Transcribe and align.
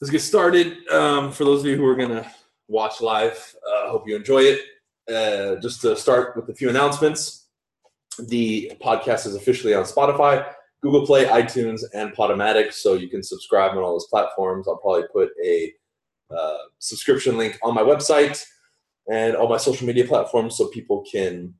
let's 0.00 0.10
get 0.10 0.20
started. 0.20 0.86
Um, 0.88 1.32
for 1.32 1.44
those 1.44 1.60
of 1.60 1.66
you 1.66 1.76
who 1.76 1.86
are 1.86 1.96
going 1.96 2.10
to 2.10 2.30
watch 2.68 3.00
live, 3.00 3.54
I 3.66 3.86
uh, 3.86 3.90
hope 3.90 4.08
you 4.08 4.16
enjoy 4.16 4.42
it. 4.42 4.60
Uh, 5.08 5.60
just 5.60 5.80
to 5.82 5.96
start 5.96 6.36
with 6.36 6.48
a 6.48 6.54
few 6.54 6.68
announcements, 6.68 7.48
the 8.28 8.72
podcast 8.82 9.26
is 9.26 9.34
officially 9.34 9.74
on 9.74 9.84
Spotify, 9.84 10.52
Google 10.82 11.06
Play, 11.06 11.26
iTunes, 11.26 11.82
and 11.94 12.12
Podomatic, 12.12 12.72
so 12.72 12.94
you 12.94 13.08
can 13.08 13.22
subscribe 13.22 13.72
on 13.72 13.78
all 13.78 13.92
those 13.92 14.08
platforms. 14.08 14.66
I'll 14.68 14.78
probably 14.78 15.04
put 15.12 15.30
a 15.44 15.72
uh, 16.34 16.58
subscription 16.78 17.38
link 17.38 17.58
on 17.62 17.74
my 17.74 17.82
website 17.82 18.44
and 19.10 19.36
all 19.36 19.48
my 19.48 19.56
social 19.56 19.86
media 19.86 20.04
platforms 20.04 20.56
so 20.56 20.68
people 20.68 21.04
can 21.10 21.54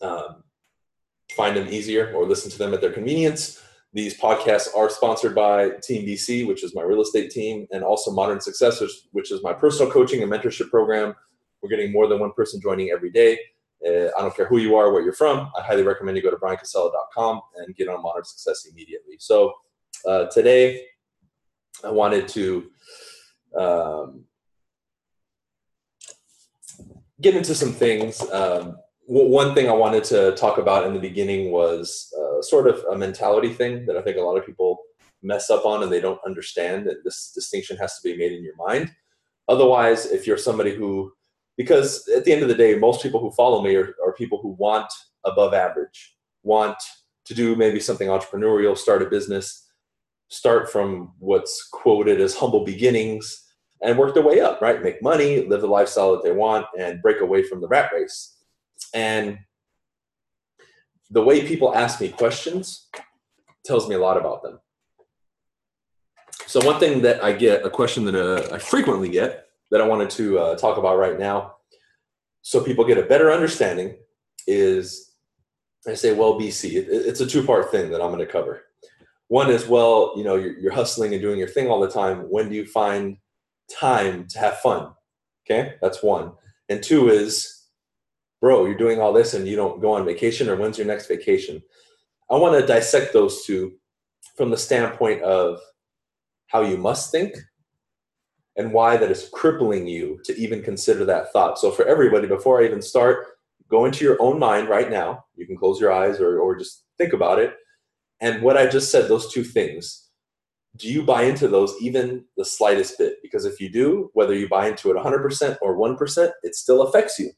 um, 0.00 0.44
find 1.36 1.56
them 1.56 1.68
easier 1.68 2.12
or 2.14 2.24
listen 2.26 2.50
to 2.50 2.58
them 2.58 2.72
at 2.72 2.80
their 2.80 2.92
convenience. 2.92 3.60
These 3.96 4.20
podcasts 4.20 4.68
are 4.76 4.90
sponsored 4.90 5.34
by 5.34 5.70
Team 5.82 6.06
BC, 6.06 6.46
which 6.46 6.62
is 6.62 6.74
my 6.74 6.82
real 6.82 7.00
estate 7.00 7.30
team, 7.30 7.66
and 7.70 7.82
also 7.82 8.10
Modern 8.10 8.42
Successors, 8.42 9.08
which 9.12 9.32
is 9.32 9.42
my 9.42 9.54
personal 9.54 9.90
coaching 9.90 10.22
and 10.22 10.30
mentorship 10.30 10.68
program. 10.68 11.14
We're 11.62 11.70
getting 11.70 11.92
more 11.92 12.06
than 12.06 12.20
one 12.20 12.34
person 12.34 12.60
joining 12.60 12.90
every 12.90 13.10
day. 13.10 13.38
Uh, 13.82 14.08
I 14.14 14.20
don't 14.20 14.36
care 14.36 14.48
who 14.48 14.58
you 14.58 14.76
are, 14.76 14.92
where 14.92 15.02
you're 15.02 15.14
from. 15.14 15.50
I 15.58 15.62
highly 15.62 15.82
recommend 15.82 16.18
you 16.18 16.22
go 16.22 16.28
to 16.30 16.36
bryancasella.com 16.36 17.40
and 17.56 17.74
get 17.74 17.88
on 17.88 18.02
Modern 18.02 18.24
Success 18.24 18.66
immediately. 18.70 19.16
So 19.18 19.54
uh, 20.06 20.26
today, 20.26 20.82
I 21.82 21.90
wanted 21.90 22.28
to 22.28 22.70
um, 23.58 24.24
get 27.22 27.34
into 27.34 27.54
some 27.54 27.72
things. 27.72 28.20
Um, 28.30 28.76
one 29.06 29.54
thing 29.54 29.68
I 29.68 29.72
wanted 29.72 30.04
to 30.04 30.32
talk 30.32 30.58
about 30.58 30.84
in 30.84 30.92
the 30.92 31.00
beginning 31.00 31.52
was 31.52 32.12
uh, 32.18 32.42
sort 32.42 32.66
of 32.66 32.84
a 32.90 32.98
mentality 32.98 33.52
thing 33.52 33.86
that 33.86 33.96
I 33.96 34.02
think 34.02 34.16
a 34.16 34.20
lot 34.20 34.36
of 34.36 34.44
people 34.44 34.78
mess 35.22 35.48
up 35.48 35.64
on 35.64 35.82
and 35.82 35.92
they 35.92 36.00
don't 36.00 36.20
understand 36.26 36.86
that 36.86 37.04
this 37.04 37.30
distinction 37.34 37.76
has 37.76 37.98
to 37.98 38.08
be 38.08 38.16
made 38.16 38.32
in 38.32 38.42
your 38.42 38.56
mind. 38.56 38.92
Otherwise, 39.48 40.06
if 40.06 40.26
you're 40.26 40.36
somebody 40.36 40.74
who, 40.74 41.12
because 41.56 42.06
at 42.08 42.24
the 42.24 42.32
end 42.32 42.42
of 42.42 42.48
the 42.48 42.54
day, 42.54 42.76
most 42.76 43.02
people 43.02 43.20
who 43.20 43.30
follow 43.30 43.62
me 43.62 43.76
are, 43.76 43.94
are 44.04 44.12
people 44.12 44.40
who 44.42 44.56
want 44.58 44.92
above 45.24 45.54
average, 45.54 46.16
want 46.42 46.76
to 47.24 47.34
do 47.34 47.54
maybe 47.54 47.78
something 47.78 48.08
entrepreneurial, 48.08 48.76
start 48.76 49.02
a 49.02 49.06
business, 49.06 49.68
start 50.28 50.70
from 50.70 51.12
what's 51.20 51.68
quoted 51.72 52.20
as 52.20 52.34
humble 52.34 52.64
beginnings 52.64 53.44
and 53.82 53.96
work 53.96 54.14
their 54.14 54.22
way 54.24 54.40
up, 54.40 54.60
right? 54.60 54.82
Make 54.82 55.00
money, 55.00 55.46
live 55.46 55.60
the 55.60 55.68
lifestyle 55.68 56.12
that 56.12 56.24
they 56.24 56.32
want, 56.32 56.66
and 56.76 57.02
break 57.02 57.20
away 57.20 57.44
from 57.44 57.60
the 57.60 57.68
rat 57.68 57.90
race 57.94 58.35
and 58.94 59.38
the 61.10 61.22
way 61.22 61.46
people 61.46 61.74
ask 61.74 62.00
me 62.00 62.08
questions 62.08 62.88
tells 63.64 63.88
me 63.88 63.94
a 63.94 63.98
lot 63.98 64.16
about 64.16 64.42
them. 64.42 64.58
So, 66.46 66.64
one 66.64 66.78
thing 66.78 67.02
that 67.02 67.22
I 67.22 67.32
get, 67.32 67.64
a 67.64 67.70
question 67.70 68.04
that 68.04 68.14
uh, 68.14 68.54
I 68.54 68.58
frequently 68.58 69.08
get 69.08 69.46
that 69.70 69.80
I 69.80 69.86
wanted 69.86 70.10
to 70.10 70.38
uh, 70.38 70.56
talk 70.56 70.78
about 70.78 70.96
right 70.96 71.18
now, 71.18 71.56
so 72.42 72.62
people 72.62 72.84
get 72.84 72.98
a 72.98 73.02
better 73.02 73.32
understanding, 73.32 73.96
is 74.46 75.14
I 75.88 75.94
say, 75.94 76.12
well, 76.12 76.38
BC, 76.38 76.74
it, 76.74 76.86
it's 76.88 77.20
a 77.20 77.26
two 77.26 77.44
part 77.44 77.70
thing 77.70 77.90
that 77.90 78.00
I'm 78.00 78.12
going 78.12 78.24
to 78.24 78.32
cover. 78.32 78.62
One 79.28 79.50
is, 79.50 79.66
well, 79.66 80.14
you 80.16 80.22
know, 80.22 80.36
you're, 80.36 80.58
you're 80.58 80.72
hustling 80.72 81.12
and 81.12 81.22
doing 81.22 81.38
your 81.38 81.48
thing 81.48 81.68
all 81.68 81.80
the 81.80 81.90
time. 81.90 82.20
When 82.30 82.48
do 82.48 82.54
you 82.54 82.66
find 82.66 83.16
time 83.72 84.26
to 84.28 84.38
have 84.38 84.58
fun? 84.58 84.92
Okay, 85.44 85.74
that's 85.82 86.02
one. 86.02 86.32
And 86.68 86.82
two 86.82 87.08
is, 87.08 87.55
bro, 88.46 88.64
you're 88.64 88.76
doing 88.76 89.00
all 89.00 89.12
this 89.12 89.34
and 89.34 89.48
you 89.48 89.56
don't 89.56 89.80
go 89.80 89.92
on 89.92 90.04
vacation, 90.04 90.48
or 90.48 90.54
when's 90.54 90.78
your 90.78 90.86
next 90.86 91.08
vacation? 91.08 91.60
I 92.30 92.36
want 92.36 92.56
to 92.56 92.64
dissect 92.64 93.12
those 93.12 93.44
two 93.44 93.72
from 94.36 94.50
the 94.50 94.56
standpoint 94.56 95.20
of 95.22 95.58
how 96.46 96.62
you 96.62 96.76
must 96.76 97.10
think 97.10 97.34
and 98.54 98.72
why 98.72 98.98
that 98.98 99.10
is 99.10 99.28
crippling 99.32 99.88
you 99.88 100.20
to 100.22 100.38
even 100.38 100.62
consider 100.62 101.04
that 101.04 101.32
thought. 101.32 101.58
So, 101.58 101.72
for 101.72 101.86
everybody, 101.86 102.28
before 102.28 102.62
I 102.62 102.66
even 102.66 102.80
start, 102.80 103.26
go 103.68 103.84
into 103.84 104.04
your 104.04 104.16
own 104.22 104.38
mind 104.38 104.68
right 104.68 104.92
now. 104.92 105.24
You 105.34 105.44
can 105.44 105.56
close 105.56 105.80
your 105.80 105.90
eyes 105.90 106.20
or, 106.20 106.38
or 106.38 106.56
just 106.56 106.84
think 106.98 107.14
about 107.14 107.40
it. 107.40 107.52
And 108.20 108.42
what 108.42 108.56
I 108.56 108.68
just 108.68 108.92
said, 108.92 109.08
those 109.08 109.32
two 109.32 109.42
things, 109.42 110.08
do 110.76 110.86
you 110.86 111.02
buy 111.02 111.22
into 111.22 111.48
those 111.48 111.74
even 111.80 112.24
the 112.36 112.44
slightest 112.44 112.96
bit? 112.96 113.16
Because 113.24 113.44
if 113.44 113.58
you 113.58 113.72
do, 113.72 114.08
whether 114.14 114.34
you 114.34 114.48
buy 114.48 114.68
into 114.68 114.92
it 114.92 114.96
100% 114.96 115.56
or 115.60 115.76
1%, 115.76 116.30
it 116.44 116.54
still 116.54 116.82
affects 116.82 117.18
you 117.18 117.32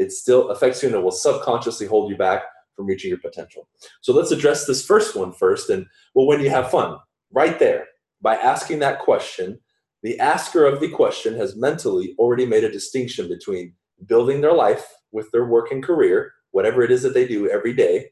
it 0.00 0.12
still 0.12 0.48
affects 0.48 0.82
you 0.82 0.88
and 0.88 0.96
it 0.96 1.02
will 1.02 1.10
subconsciously 1.10 1.86
hold 1.86 2.10
you 2.10 2.16
back 2.16 2.44
from 2.74 2.86
reaching 2.86 3.10
your 3.10 3.18
potential. 3.18 3.68
So 4.00 4.14
let's 4.14 4.30
address 4.30 4.66
this 4.66 4.84
first 4.84 5.14
one 5.14 5.30
first. 5.30 5.68
And 5.68 5.86
well, 6.14 6.26
when 6.26 6.38
do 6.38 6.44
you 6.44 6.50
have 6.50 6.70
fun, 6.70 6.96
right 7.30 7.58
there, 7.58 7.86
by 8.22 8.36
asking 8.36 8.78
that 8.78 9.00
question, 9.00 9.60
the 10.02 10.18
asker 10.18 10.64
of 10.64 10.80
the 10.80 10.88
question 10.88 11.36
has 11.36 11.54
mentally 11.54 12.14
already 12.18 12.46
made 12.46 12.64
a 12.64 12.72
distinction 12.72 13.28
between 13.28 13.74
building 14.06 14.40
their 14.40 14.54
life 14.54 14.86
with 15.12 15.30
their 15.32 15.44
work 15.44 15.70
and 15.70 15.84
career, 15.84 16.32
whatever 16.52 16.82
it 16.82 16.90
is 16.90 17.02
that 17.02 17.12
they 17.12 17.28
do 17.28 17.50
every 17.50 17.74
day, 17.74 18.10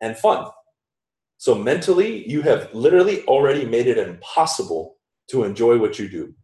and 0.00 0.16
fun. 0.16 0.46
So 1.38 1.56
mentally, 1.56 2.28
you 2.30 2.42
have 2.42 2.72
literally 2.72 3.24
already 3.24 3.64
made 3.64 3.88
it 3.88 3.98
impossible 3.98 4.98
to 5.30 5.42
enjoy 5.42 5.78
what 5.78 5.98
you 5.98 6.08
do. 6.08 6.34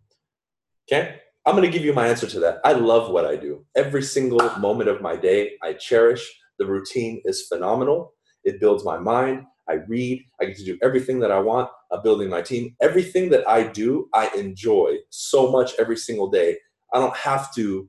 Okay? 0.90 1.20
I'm 1.48 1.56
going 1.56 1.64
to 1.64 1.72
give 1.72 1.82
you 1.82 1.94
my 1.94 2.06
answer 2.06 2.26
to 2.26 2.40
that. 2.40 2.60
I 2.62 2.74
love 2.74 3.10
what 3.10 3.24
I 3.24 3.34
do. 3.34 3.64
Every 3.74 4.02
single 4.02 4.38
moment 4.58 4.90
of 4.90 5.00
my 5.00 5.16
day, 5.16 5.52
I 5.62 5.72
cherish. 5.72 6.22
The 6.58 6.66
routine 6.66 7.22
is 7.24 7.46
phenomenal. 7.46 8.12
It 8.44 8.60
builds 8.60 8.84
my 8.84 8.98
mind. 8.98 9.46
I 9.66 9.76
read. 9.88 10.26
I 10.38 10.44
get 10.44 10.58
to 10.58 10.64
do 10.66 10.76
everything 10.82 11.20
that 11.20 11.32
I 11.32 11.40
want. 11.40 11.70
I'm 11.90 12.02
building 12.02 12.28
my 12.28 12.42
team. 12.42 12.76
Everything 12.82 13.30
that 13.30 13.48
I 13.48 13.62
do, 13.62 14.10
I 14.12 14.28
enjoy 14.36 14.96
so 15.08 15.50
much 15.50 15.72
every 15.78 15.96
single 15.96 16.28
day. 16.28 16.58
I 16.92 16.98
don't 16.98 17.16
have 17.16 17.54
to 17.54 17.88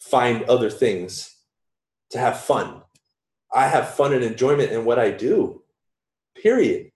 find 0.00 0.42
other 0.50 0.68
things 0.68 1.36
to 2.10 2.18
have 2.18 2.40
fun. 2.40 2.82
I 3.54 3.68
have 3.68 3.94
fun 3.94 4.14
and 4.14 4.24
enjoyment 4.24 4.72
in 4.72 4.84
what 4.84 4.98
I 4.98 5.12
do, 5.12 5.62
period. 6.42 6.90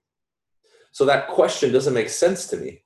So 0.90 1.04
that 1.04 1.28
question 1.28 1.72
doesn't 1.72 1.94
make 1.94 2.08
sense 2.08 2.48
to 2.48 2.56
me. 2.56 2.82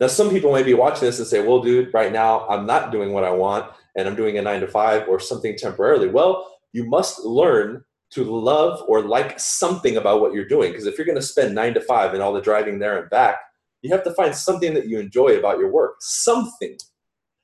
Now, 0.00 0.08
some 0.08 0.30
people 0.30 0.52
may 0.52 0.62
be 0.62 0.74
watching 0.74 1.06
this 1.06 1.18
and 1.18 1.26
say, 1.26 1.46
well, 1.46 1.62
dude, 1.62 1.92
right 1.94 2.12
now 2.12 2.46
I'm 2.48 2.66
not 2.66 2.92
doing 2.92 3.12
what 3.12 3.24
I 3.24 3.30
want 3.30 3.72
and 3.96 4.06
I'm 4.06 4.16
doing 4.16 4.38
a 4.38 4.42
nine 4.42 4.60
to 4.60 4.68
five 4.68 5.08
or 5.08 5.18
something 5.18 5.56
temporarily. 5.56 6.08
Well, 6.08 6.58
you 6.72 6.84
must 6.84 7.24
learn 7.24 7.82
to 8.10 8.24
love 8.24 8.82
or 8.86 9.02
like 9.02 9.38
something 9.40 9.96
about 9.96 10.20
what 10.20 10.32
you're 10.32 10.46
doing. 10.46 10.70
Because 10.70 10.86
if 10.86 10.98
you're 10.98 11.06
going 11.06 11.16
to 11.16 11.22
spend 11.22 11.54
nine 11.54 11.74
to 11.74 11.80
five 11.80 12.14
and 12.14 12.22
all 12.22 12.32
the 12.32 12.40
driving 12.40 12.78
there 12.78 12.98
and 12.98 13.10
back, 13.10 13.36
you 13.82 13.90
have 13.90 14.04
to 14.04 14.14
find 14.14 14.34
something 14.34 14.74
that 14.74 14.86
you 14.86 14.98
enjoy 14.98 15.38
about 15.38 15.58
your 15.58 15.70
work. 15.70 15.96
Something. 16.00 16.76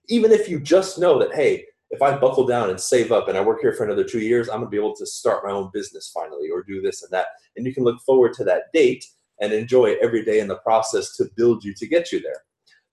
Even 0.09 0.33
if 0.33 0.49
you 0.49 0.61
just 0.61 0.99
know 0.99 1.19
that, 1.19 1.35
hey, 1.35 1.65
if 1.91 2.01
I 2.01 2.17
buckle 2.17 2.47
down 2.47 2.71
and 2.71 2.81
save 2.81 3.13
up 3.13 3.29
and 3.29 3.37
I 3.37 3.43
work 3.43 3.61
here 3.61 3.75
for 3.75 3.85
another 3.85 4.05
two 4.05 4.21
years, 4.21 4.49
I'm 4.49 4.61
going 4.61 4.67
to 4.67 4.71
be 4.71 4.79
able 4.79 4.97
to 4.97 5.07
start 5.07 5.45
my 5.45 5.53
own 5.53 5.71
business 5.73 6.11
finally 6.13 6.49
or 6.51 6.63
do 6.63 6.81
this 6.81 7.03
and 7.03 7.11
that. 7.13 7.27
And 7.57 7.67
you 7.67 7.75
can 7.75 7.85
look 7.85 8.01
forward 8.01 8.33
to 8.35 8.45
that 8.45 8.73
date 8.73 9.05
and 9.43 9.53
enjoy 9.53 9.97
every 10.01 10.25
day 10.25 10.39
in 10.41 10.49
the 10.49 10.57
process 10.57 11.17
to 11.17 11.29
build 11.37 11.65
you 11.65 11.75
to 11.75 11.87
get 11.87 12.13
you 12.13 12.21
there. 12.21 12.41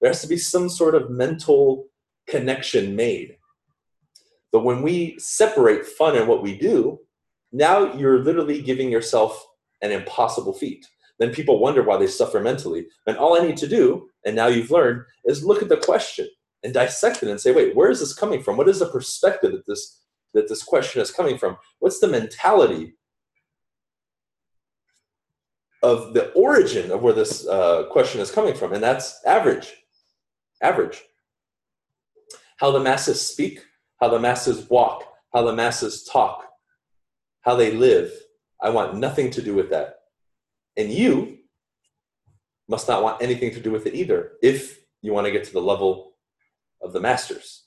There 0.02 0.10
has 0.10 0.22
to 0.24 0.28
be 0.28 0.38
some 0.38 0.68
sort 0.68 0.96
of 0.96 1.12
mental 1.12 1.86
connection 2.28 2.96
made. 2.96 3.38
But 4.52 4.64
when 4.64 4.82
we 4.82 5.16
separate 5.20 5.86
fun 5.86 6.18
and 6.18 6.28
what 6.28 6.42
we 6.42 6.58
do, 6.58 7.00
now 7.52 7.94
you're 7.94 8.24
literally 8.24 8.62
giving 8.62 8.92
yourself 8.92 9.46
an 9.82 9.92
impossible 9.92 10.54
feat. 10.54 10.86
Then 11.20 11.32
people 11.32 11.60
wonder 11.60 11.84
why 11.84 11.98
they 11.98 12.08
suffer 12.08 12.40
mentally. 12.40 12.88
And 13.06 13.18
all 13.18 13.40
I 13.40 13.46
need 13.46 13.58
to 13.58 13.68
do, 13.68 14.08
and 14.26 14.36
now 14.36 14.48
you've 14.48 14.72
learned, 14.72 15.04
is 15.26 15.44
look 15.44 15.62
at 15.62 15.70
the 15.70 15.78
question 15.78 16.28
and 16.64 16.74
dissect 16.74 17.22
it 17.22 17.30
and 17.30 17.40
say, 17.40 17.52
wait, 17.52 17.76
where 17.76 17.92
is 17.92 18.00
this 18.00 18.14
coming 18.14 18.42
from? 18.42 18.58
What 18.58 18.70
is 18.70 18.80
the 18.80 18.88
perspective 18.88 19.52
that 19.52 19.68
this 19.68 19.98
that 20.34 20.48
this 20.48 20.64
question 20.64 21.02
is 21.02 21.12
coming 21.12 21.38
from? 21.38 21.58
What's 21.80 22.00
the 22.00 22.08
mentality 22.08 22.94
of 25.82 26.14
the 26.14 26.32
origin 26.32 26.92
of 26.92 27.02
where 27.02 27.14
this 27.14 27.48
uh, 27.48 27.84
question 27.92 28.22
is 28.22 28.32
coming 28.32 28.54
from, 28.54 28.74
and 28.74 28.84
that's 28.84 29.24
average. 29.26 29.74
Average. 30.62 31.02
How 32.58 32.72
the 32.72 32.80
masses 32.80 33.22
speak, 33.22 33.62
how 34.00 34.10
the 34.10 34.20
masses 34.20 34.70
walk, 34.70 35.06
how 35.34 35.44
the 35.44 35.54
masses 35.54 36.04
talk, 36.04 36.46
how 37.42 37.56
they 37.56 37.72
live. 37.72 38.12
I 38.62 38.70
want 38.70 38.96
nothing 38.96 39.32
to 39.32 39.42
do 39.42 39.54
with 39.54 39.70
that. 39.70 39.96
And 40.76 40.92
you 40.92 41.38
must 42.68 42.88
not 42.88 43.04
want 43.04 43.22
anything 43.22 43.52
to 43.52 43.60
do 43.60 43.72
with 43.72 43.88
it 43.88 43.96
either 43.96 44.34
if 44.42 44.80
you 45.02 45.14
want 45.14 45.26
to 45.26 45.32
get 45.32 45.46
to 45.46 45.54
the 45.54 45.62
level 45.62 46.14
of 46.82 46.94
the 46.94 47.00
masters. 47.00 47.64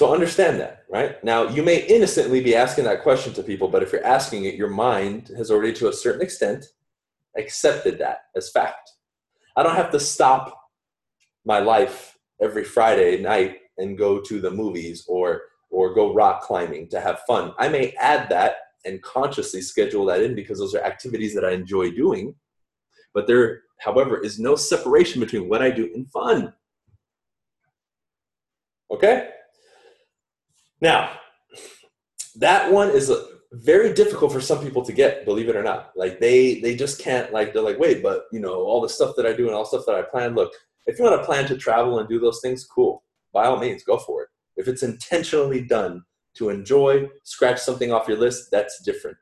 So 0.00 0.14
understand 0.14 0.58
that, 0.60 0.84
right? 0.88 1.22
Now, 1.22 1.46
you 1.50 1.62
may 1.62 1.84
innocently 1.84 2.42
be 2.42 2.56
asking 2.56 2.84
that 2.84 3.02
question 3.02 3.34
to 3.34 3.42
people, 3.42 3.68
but 3.68 3.82
if 3.82 3.92
you're 3.92 4.06
asking 4.06 4.46
it, 4.46 4.54
your 4.54 4.70
mind 4.70 5.30
has 5.36 5.50
already, 5.50 5.74
to 5.74 5.90
a 5.90 5.92
certain 5.92 6.22
extent, 6.22 6.64
accepted 7.36 7.98
that 7.98 8.20
as 8.34 8.50
fact. 8.50 8.92
I 9.58 9.62
don't 9.62 9.76
have 9.76 9.90
to 9.90 10.00
stop 10.00 10.58
my 11.44 11.58
life 11.58 12.16
every 12.40 12.64
Friday 12.64 13.20
night 13.20 13.58
and 13.76 13.98
go 13.98 14.22
to 14.22 14.40
the 14.40 14.50
movies 14.50 15.04
or 15.06 15.42
or 15.68 15.92
go 15.92 16.14
rock 16.14 16.40
climbing 16.40 16.88
to 16.88 17.00
have 17.02 17.20
fun. 17.26 17.52
I 17.58 17.68
may 17.68 17.92
add 18.00 18.30
that 18.30 18.54
and 18.86 19.02
consciously 19.02 19.60
schedule 19.60 20.06
that 20.06 20.22
in 20.22 20.34
because 20.34 20.60
those 20.60 20.74
are 20.74 20.82
activities 20.82 21.34
that 21.34 21.44
I 21.44 21.50
enjoy 21.50 21.90
doing. 21.90 22.34
But 23.12 23.26
there, 23.26 23.64
however, 23.80 24.18
is 24.18 24.38
no 24.38 24.56
separation 24.56 25.20
between 25.20 25.46
what 25.46 25.60
I 25.60 25.70
do 25.70 25.90
and 25.94 26.10
fun. 26.10 26.54
Okay? 28.90 29.28
Now, 30.80 31.18
that 32.36 32.70
one 32.70 32.90
is 32.90 33.12
very 33.52 33.92
difficult 33.92 34.32
for 34.32 34.40
some 34.40 34.62
people 34.62 34.84
to 34.84 34.92
get, 34.92 35.24
believe 35.24 35.48
it 35.48 35.56
or 35.56 35.62
not. 35.62 35.90
Like 35.96 36.20
they 36.20 36.60
they 36.60 36.76
just 36.76 37.00
can't 37.00 37.32
like 37.32 37.52
they're 37.52 37.62
like, 37.62 37.78
wait, 37.78 38.02
but 38.02 38.24
you 38.32 38.40
know, 38.40 38.54
all 38.54 38.80
the 38.80 38.88
stuff 38.88 39.16
that 39.16 39.26
I 39.26 39.32
do 39.32 39.46
and 39.46 39.54
all 39.54 39.64
the 39.64 39.68
stuff 39.68 39.86
that 39.86 39.96
I 39.96 40.02
plan, 40.02 40.34
look, 40.34 40.52
if 40.86 40.98
you 40.98 41.04
want 41.04 41.20
to 41.20 41.26
plan 41.26 41.46
to 41.46 41.56
travel 41.56 41.98
and 41.98 42.08
do 42.08 42.20
those 42.20 42.40
things, 42.40 42.64
cool. 42.64 43.02
By 43.32 43.46
all 43.46 43.58
means, 43.58 43.82
go 43.82 43.98
for 43.98 44.22
it. 44.22 44.28
If 44.56 44.68
it's 44.68 44.82
intentionally 44.82 45.62
done 45.62 46.04
to 46.34 46.50
enjoy, 46.50 47.08
scratch 47.24 47.60
something 47.60 47.92
off 47.92 48.08
your 48.08 48.18
list, 48.18 48.48
that's 48.50 48.82
different. 48.82 49.18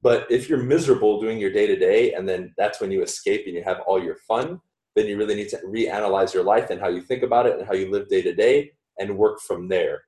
But 0.00 0.30
if 0.30 0.48
you're 0.48 0.62
miserable 0.62 1.20
doing 1.20 1.38
your 1.38 1.52
day 1.52 1.66
to 1.66 1.76
day 1.76 2.12
and 2.12 2.28
then 2.28 2.54
that's 2.56 2.80
when 2.80 2.92
you 2.92 3.02
escape 3.02 3.46
and 3.46 3.54
you 3.54 3.62
have 3.64 3.80
all 3.86 4.02
your 4.02 4.16
fun, 4.28 4.60
then 4.94 5.06
you 5.06 5.16
really 5.16 5.34
need 5.34 5.48
to 5.50 5.58
reanalyze 5.66 6.32
your 6.32 6.44
life 6.44 6.70
and 6.70 6.80
how 6.80 6.88
you 6.88 7.02
think 7.02 7.22
about 7.22 7.46
it 7.46 7.58
and 7.58 7.66
how 7.66 7.74
you 7.74 7.90
live 7.90 8.08
day 8.08 8.22
to 8.22 8.34
day 8.34 8.72
and 8.98 9.16
work 9.16 9.40
from 9.40 9.68
there. 9.68 10.02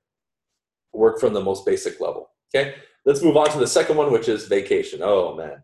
Work 0.92 1.20
from 1.20 1.32
the 1.32 1.40
most 1.40 1.64
basic 1.64 2.00
level. 2.00 2.30
Okay, 2.54 2.74
let's 3.04 3.22
move 3.22 3.36
on 3.36 3.50
to 3.50 3.58
the 3.58 3.66
second 3.66 3.96
one, 3.96 4.12
which 4.12 4.28
is 4.28 4.46
vacation. 4.46 5.00
Oh 5.02 5.34
man. 5.36 5.62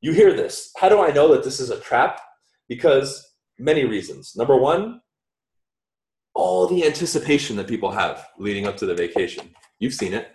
You 0.00 0.12
hear 0.12 0.32
this. 0.34 0.72
How 0.76 0.88
do 0.88 1.00
I 1.00 1.10
know 1.10 1.28
that 1.34 1.44
this 1.44 1.60
is 1.60 1.70
a 1.70 1.78
trap? 1.80 2.20
Because 2.68 3.34
many 3.58 3.84
reasons. 3.84 4.34
Number 4.34 4.56
one, 4.56 5.02
all 6.34 6.66
the 6.66 6.86
anticipation 6.86 7.56
that 7.56 7.68
people 7.68 7.90
have 7.90 8.26
leading 8.38 8.66
up 8.66 8.76
to 8.78 8.86
the 8.86 8.94
vacation. 8.94 9.50
You've 9.78 9.94
seen 9.94 10.14
it. 10.14 10.28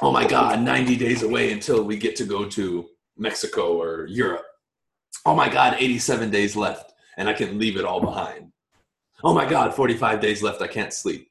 Oh 0.00 0.12
my 0.12 0.26
God, 0.26 0.60
90 0.60 0.96
days 0.96 1.22
away 1.22 1.52
until 1.52 1.84
we 1.84 1.96
get 1.96 2.16
to 2.16 2.24
go 2.24 2.48
to 2.50 2.86
Mexico 3.16 3.80
or 3.80 4.06
Europe. 4.06 4.44
Oh 5.24 5.34
my 5.34 5.48
God, 5.48 5.76
87 5.78 6.30
days 6.30 6.56
left 6.56 6.92
and 7.16 7.28
I 7.28 7.32
can 7.32 7.58
leave 7.58 7.76
it 7.76 7.84
all 7.84 8.00
behind. 8.00 8.52
Oh 9.22 9.34
my 9.34 9.48
God, 9.48 9.74
45 9.74 10.20
days 10.20 10.42
left, 10.42 10.60
I 10.60 10.66
can't 10.66 10.92
sleep. 10.92 11.30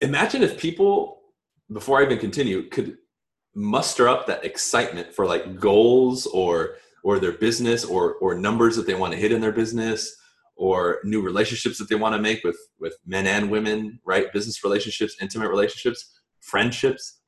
Imagine 0.00 0.42
if 0.42 0.58
people, 0.58 1.20
before 1.72 2.00
I 2.00 2.04
even 2.04 2.18
continue, 2.18 2.68
could 2.68 2.98
muster 3.54 4.08
up 4.08 4.26
that 4.26 4.44
excitement 4.44 5.12
for 5.12 5.26
like 5.26 5.58
goals 5.58 6.26
or 6.26 6.76
or 7.02 7.18
their 7.18 7.32
business 7.32 7.84
or 7.84 8.14
or 8.14 8.34
numbers 8.34 8.76
that 8.76 8.86
they 8.86 8.94
want 8.94 9.12
to 9.12 9.18
hit 9.18 9.32
in 9.32 9.40
their 9.40 9.52
business 9.52 10.16
or 10.56 10.98
new 11.04 11.20
relationships 11.20 11.78
that 11.78 11.88
they 11.88 11.96
want 11.96 12.14
to 12.14 12.20
make 12.20 12.44
with 12.44 12.58
with 12.78 12.96
men 13.06 13.26
and 13.26 13.50
women 13.50 13.98
right 14.04 14.32
business 14.32 14.62
relationships 14.62 15.16
intimate 15.20 15.48
relationships 15.48 16.20
friendships 16.40 17.20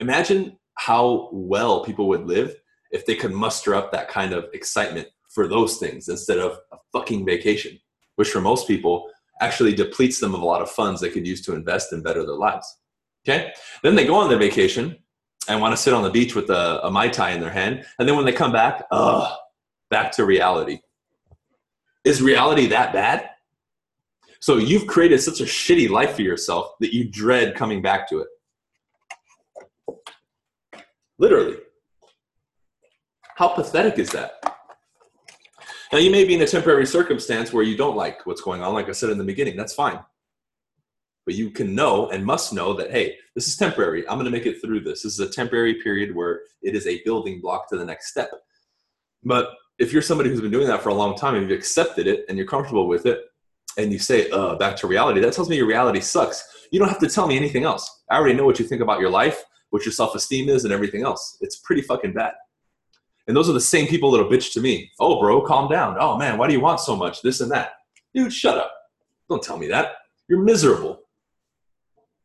imagine 0.00 0.56
how 0.74 1.30
well 1.32 1.84
people 1.84 2.08
would 2.08 2.26
live 2.26 2.54
if 2.90 3.06
they 3.06 3.14
could 3.14 3.32
muster 3.32 3.74
up 3.74 3.90
that 3.90 4.08
kind 4.08 4.32
of 4.32 4.48
excitement 4.52 5.08
for 5.30 5.46
those 5.48 5.78
things 5.78 6.08
instead 6.08 6.38
of 6.38 6.58
a 6.72 6.76
fucking 6.92 7.24
vacation 7.24 7.78
which 8.20 8.28
for 8.28 8.42
most 8.42 8.68
people 8.68 9.08
actually 9.40 9.74
depletes 9.74 10.20
them 10.20 10.34
of 10.34 10.42
a 10.42 10.44
lot 10.44 10.60
of 10.60 10.70
funds 10.70 11.00
they 11.00 11.08
could 11.08 11.26
use 11.26 11.40
to 11.40 11.54
invest 11.54 11.90
and 11.94 12.04
better 12.04 12.22
their 12.22 12.34
lives. 12.34 12.76
Okay? 13.26 13.50
Then 13.82 13.94
they 13.94 14.06
go 14.06 14.16
on 14.16 14.28
their 14.28 14.38
vacation 14.38 14.94
and 15.48 15.58
want 15.58 15.74
to 15.74 15.82
sit 15.82 15.94
on 15.94 16.02
the 16.02 16.10
beach 16.10 16.34
with 16.34 16.50
a, 16.50 16.86
a 16.86 16.90
mai 16.90 17.08
tai 17.08 17.30
in 17.30 17.40
their 17.40 17.50
hand 17.50 17.82
and 17.98 18.06
then 18.06 18.16
when 18.16 18.26
they 18.26 18.32
come 18.32 18.52
back 18.52 18.84
ugh 18.90 19.32
back 19.90 20.12
to 20.12 20.26
reality. 20.26 20.80
Is 22.04 22.20
reality 22.20 22.66
that 22.66 22.92
bad? 22.92 23.30
So 24.40 24.58
you've 24.58 24.86
created 24.86 25.20
such 25.20 25.40
a 25.40 25.44
shitty 25.44 25.88
life 25.88 26.16
for 26.16 26.22
yourself 26.22 26.72
that 26.80 26.94
you 26.94 27.10
dread 27.10 27.54
coming 27.54 27.80
back 27.80 28.06
to 28.10 28.18
it. 28.18 28.28
Literally. 31.18 31.56
How 33.36 33.48
pathetic 33.48 33.98
is 33.98 34.10
that 34.10 34.49
now 35.92 35.98
you 35.98 36.10
may 36.10 36.24
be 36.24 36.34
in 36.34 36.42
a 36.42 36.46
temporary 36.46 36.86
circumstance 36.86 37.52
where 37.52 37.64
you 37.64 37.76
don't 37.76 37.96
like 37.96 38.26
what's 38.26 38.40
going 38.40 38.62
on. 38.62 38.74
Like 38.74 38.88
i 38.88 38.92
said 38.92 39.10
in 39.10 39.18
the 39.18 39.24
beginning 39.24 39.56
that's 39.56 39.74
fine. 39.74 39.98
But 41.26 41.34
you 41.34 41.50
can 41.50 41.74
know 41.74 42.08
and 42.08 42.24
must 42.24 42.52
know 42.52 42.72
that 42.74 42.90
hey 42.90 43.16
this 43.34 43.48
is 43.48 43.56
temporary. 43.56 44.06
I'm 44.08 44.16
going 44.16 44.24
to 44.24 44.30
make 44.30 44.46
it 44.46 44.60
through 44.60 44.80
this. 44.80 45.02
This 45.02 45.14
is 45.14 45.20
a 45.20 45.28
temporary 45.28 45.74
period 45.74 46.14
where 46.14 46.42
it 46.62 46.74
is 46.74 46.86
a 46.86 47.02
building 47.04 47.40
block 47.40 47.68
to 47.70 47.76
the 47.76 47.84
next 47.84 48.10
step. 48.10 48.30
But 49.22 49.50
if 49.78 49.92
you're 49.92 50.02
somebody 50.02 50.30
who's 50.30 50.40
been 50.40 50.50
doing 50.50 50.66
that 50.66 50.82
for 50.82 50.90
a 50.90 50.94
long 50.94 51.16
time 51.16 51.34
and 51.34 51.48
you've 51.48 51.58
accepted 51.58 52.06
it 52.06 52.24
and 52.28 52.36
you're 52.36 52.46
comfortable 52.46 52.86
with 52.86 53.06
it 53.06 53.20
and 53.78 53.92
you 53.92 53.98
say 53.98 54.28
uh, 54.30 54.56
back 54.56 54.76
to 54.76 54.86
reality 54.86 55.20
that 55.20 55.32
tells 55.32 55.48
me 55.48 55.56
your 55.56 55.66
reality 55.66 56.00
sucks. 56.00 56.68
You 56.72 56.78
don't 56.78 56.88
have 56.88 57.00
to 57.00 57.08
tell 57.08 57.26
me 57.26 57.36
anything 57.36 57.64
else. 57.64 58.02
I 58.10 58.16
already 58.16 58.34
know 58.34 58.44
what 58.44 58.58
you 58.58 58.66
think 58.66 58.82
about 58.82 59.00
your 59.00 59.10
life 59.10 59.44
what 59.70 59.84
your 59.84 59.92
self-esteem 59.92 60.48
is 60.48 60.64
and 60.64 60.72
everything 60.72 61.02
else. 61.02 61.38
It's 61.40 61.56
pretty 61.56 61.82
fucking 61.82 62.12
bad 62.12 62.32
and 63.26 63.36
those 63.36 63.48
are 63.48 63.54
the 63.54 63.60
same 63.60 63.86
people 63.86 64.10
that'll 64.10 64.30
bitch 64.30 64.52
to 64.52 64.60
me 64.60 64.90
oh 65.00 65.20
bro 65.20 65.40
calm 65.40 65.70
down 65.70 65.96
oh 66.00 66.16
man 66.16 66.38
why 66.38 66.46
do 66.46 66.52
you 66.52 66.60
want 66.60 66.80
so 66.80 66.96
much 66.96 67.22
this 67.22 67.40
and 67.40 67.50
that 67.50 67.72
dude 68.14 68.32
shut 68.32 68.58
up 68.58 68.72
don't 69.28 69.42
tell 69.42 69.58
me 69.58 69.68
that 69.68 69.92
you're 70.28 70.42
miserable 70.42 71.00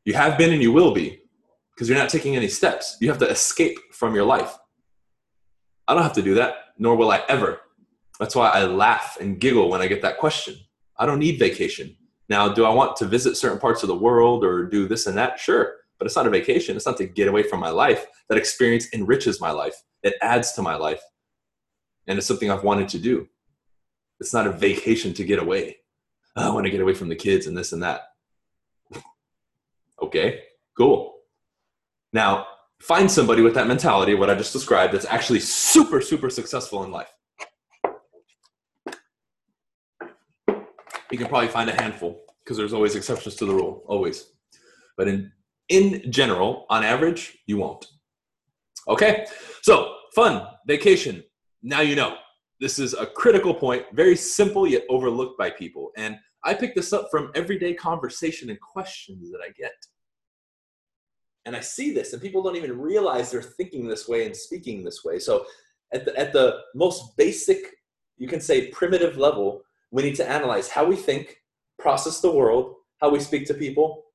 you 0.06 0.14
have 0.14 0.38
been 0.38 0.54
and 0.54 0.62
you 0.62 0.72
will 0.72 0.94
be 0.94 1.20
because 1.76 1.90
you're 1.90 1.98
not 1.98 2.10
taking 2.10 2.36
any 2.36 2.48
steps. 2.48 2.98
You 3.02 3.10
have 3.10 3.18
to 3.20 3.30
escape 3.30 3.78
from 3.92 4.16
your 4.16 4.24
life. 4.24 4.56
I 5.88 5.94
don't 5.94 6.04
have 6.04 6.14
to 6.14 6.22
do 6.22 6.36
that, 6.36 6.56
nor 6.78 6.96
will 6.96 7.12
I 7.12 7.24
ever. 7.28 7.60
That's 8.20 8.36
why 8.36 8.50
I 8.50 8.64
laugh 8.64 9.18
and 9.20 9.40
giggle 9.40 9.70
when 9.70 9.82
I 9.82 9.88
get 9.88 10.02
that 10.04 10.18
question. 10.18 10.56
I 10.98 11.06
don't 11.06 11.20
need 11.20 11.38
vacation. 11.38 11.98
Now, 12.30 12.48
do 12.48 12.66
I 12.66 12.74
want 12.74 12.96
to 12.98 13.06
visit 13.06 13.36
certain 13.36 13.60
parts 13.60 13.84
of 13.84 13.88
the 13.88 13.96
world 13.96 14.46
or 14.46 14.66
do 14.66 14.88
this 14.88 15.06
and 15.06 15.18
that? 15.18 15.38
Sure, 15.38 15.76
but 16.00 16.06
it's 16.06 16.16
not 16.16 16.26
a 16.26 16.30
vacation. 16.30 16.76
It's 16.76 16.86
not 16.86 16.98
to 16.98 17.06
get 17.06 17.28
away 17.28 17.44
from 17.44 17.60
my 17.60 17.70
life. 17.70 18.06
That 18.30 18.38
experience 18.38 18.88
enriches 18.94 19.42
my 19.42 19.52
life, 19.52 19.76
it 20.06 20.14
adds 20.22 20.54
to 20.54 20.62
my 20.62 20.76
life. 20.76 21.02
And 22.08 22.18
it's 22.18 22.28
something 22.28 22.50
I've 22.50 22.64
wanted 22.64 22.88
to 22.90 23.00
do. 23.00 23.28
It's 24.20 24.34
not 24.34 24.48
a 24.48 24.52
vacation 24.52 25.14
to 25.16 25.24
get 25.26 25.40
away. 25.40 25.78
Oh, 26.36 26.50
I 26.50 26.54
want 26.54 26.66
to 26.66 26.72
get 26.72 26.80
away 26.80 26.94
from 26.94 27.10
the 27.10 27.16
kids 27.16 27.48
and 27.48 27.58
this 27.58 27.74
and 27.74 27.84
that. 27.84 28.02
Okay, 30.02 30.44
cool. 30.78 31.16
Now, 32.14 32.46
find 32.82 33.10
somebody 33.10 33.42
with 33.42 33.56
that 33.56 33.68
mentality, 33.68 34.14
what 34.14 34.30
I 34.30 34.36
just 34.36 34.54
described, 34.54 34.94
that's 34.94 35.06
actually 35.06 35.40
super, 35.40 36.00
super 36.02 36.30
successful 36.30 36.84
in 36.84 36.92
life. 36.92 37.12
You 41.12 41.18
can 41.18 41.28
probably 41.28 41.48
find 41.48 41.70
a 41.70 41.82
handful 41.82 42.22
because 42.44 42.58
there's 42.58 42.74
always 42.74 42.96
exceptions 42.96 43.36
to 43.36 43.46
the 43.46 43.54
rule, 43.54 43.84
always. 43.88 44.32
But 44.98 45.08
in 45.08 45.32
in 45.70 46.12
general, 46.12 46.66
on 46.70 46.84
average, 46.84 47.38
you 47.48 47.58
won't. 47.58 47.88
Okay, 48.88 49.26
so 49.62 49.96
fun 50.14 50.48
vacation. 50.68 51.24
Now 51.64 51.82
you 51.82 51.96
know. 51.96 52.18
This 52.62 52.80
is 52.80 52.94
a 52.94 53.06
critical 53.06 53.54
point, 53.54 53.86
very 53.94 54.16
simple 54.16 54.66
yet 54.66 54.84
overlooked 54.90 55.38
by 55.38 55.50
people. 55.50 55.92
And 55.98 56.18
I 56.44 56.54
pick 56.54 56.74
this 56.74 56.94
up 56.94 57.10
from 57.12 57.32
everyday 57.36 57.74
conversation 57.74 58.50
and 58.50 58.60
questions 58.62 59.30
that 59.32 59.40
I 59.46 59.52
get. 59.58 59.74
And 61.46 61.56
I 61.56 61.60
see 61.60 61.94
this, 61.94 62.14
and 62.14 62.22
people 62.22 62.42
don't 62.42 62.56
even 62.56 62.80
realize 62.80 63.30
they're 63.30 63.42
thinking 63.42 63.88
this 63.88 64.08
way 64.08 64.26
and 64.26 64.36
speaking 64.36 64.84
this 64.84 65.04
way. 65.04 65.20
So, 65.20 65.46
at 65.94 66.06
the, 66.06 66.18
at 66.18 66.34
the 66.34 66.62
most 66.74 67.16
basic, 67.18 67.60
you 68.18 68.28
can 68.28 68.42
say 68.42 68.70
primitive 68.70 69.18
level, 69.18 69.62
we 69.92 70.02
need 70.02 70.16
to 70.16 70.28
analyze 70.28 70.70
how 70.70 70.86
we 70.86 70.96
think, 70.96 71.42
process 71.78 72.22
the 72.22 72.32
world, 72.32 72.76
how 73.00 73.10
we 73.10 73.20
speak 73.20 73.46
to 73.48 73.54
people, 73.54 74.06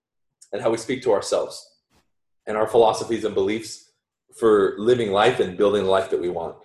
and 0.52 0.60
how 0.60 0.70
we 0.70 0.76
speak 0.76 1.02
to 1.02 1.12
ourselves, 1.12 1.76
and 2.46 2.56
our 2.56 2.66
philosophies 2.66 3.24
and 3.24 3.34
beliefs 3.34 3.89
for 4.38 4.74
living 4.78 5.12
life 5.12 5.40
and 5.40 5.56
building 5.56 5.84
the 5.84 5.90
life 5.90 6.10
that 6.10 6.20
we 6.20 6.28
want. 6.28 6.56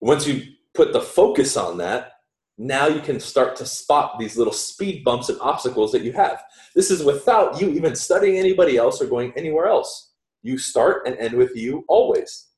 Once 0.00 0.26
you 0.26 0.42
put 0.74 0.92
the 0.92 1.00
focus 1.00 1.56
on 1.56 1.78
that, 1.78 2.12
now 2.58 2.86
you 2.86 3.00
can 3.00 3.18
start 3.18 3.56
to 3.56 3.66
spot 3.66 4.18
these 4.18 4.36
little 4.36 4.52
speed 4.52 5.04
bumps 5.04 5.28
and 5.28 5.40
obstacles 5.40 5.92
that 5.92 6.02
you 6.02 6.12
have. 6.12 6.42
This 6.74 6.90
is 6.90 7.02
without 7.02 7.60
you 7.60 7.70
even 7.70 7.94
studying 7.96 8.36
anybody 8.36 8.76
else 8.76 9.00
or 9.00 9.06
going 9.06 9.32
anywhere 9.36 9.66
else. 9.66 10.12
You 10.42 10.58
start 10.58 11.06
and 11.06 11.16
end 11.16 11.34
with 11.34 11.56
you 11.56 11.84
always. 11.88 12.48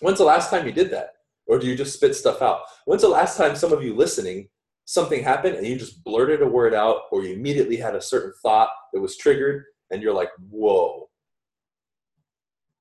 When's 0.00 0.18
the 0.18 0.24
last 0.24 0.50
time 0.50 0.66
you 0.66 0.72
did 0.72 0.90
that? 0.90 1.10
Or 1.46 1.58
do 1.58 1.66
you 1.66 1.74
just 1.74 1.94
spit 1.94 2.14
stuff 2.14 2.42
out? 2.42 2.60
When's 2.84 3.02
the 3.02 3.08
last 3.08 3.36
time 3.36 3.56
some 3.56 3.72
of 3.72 3.82
you 3.82 3.94
listening, 3.94 4.48
something 4.84 5.22
happened 5.22 5.56
and 5.56 5.66
you 5.66 5.76
just 5.76 6.02
blurted 6.04 6.42
a 6.42 6.46
word 6.46 6.74
out 6.74 7.02
or 7.10 7.24
you 7.24 7.34
immediately 7.34 7.76
had 7.76 7.94
a 7.94 8.00
certain 8.00 8.32
thought 8.42 8.70
that 8.92 9.00
was 9.00 9.16
triggered 9.16 9.64
and 9.90 10.02
you're 10.02 10.14
like, 10.14 10.30
whoa, 10.50 11.07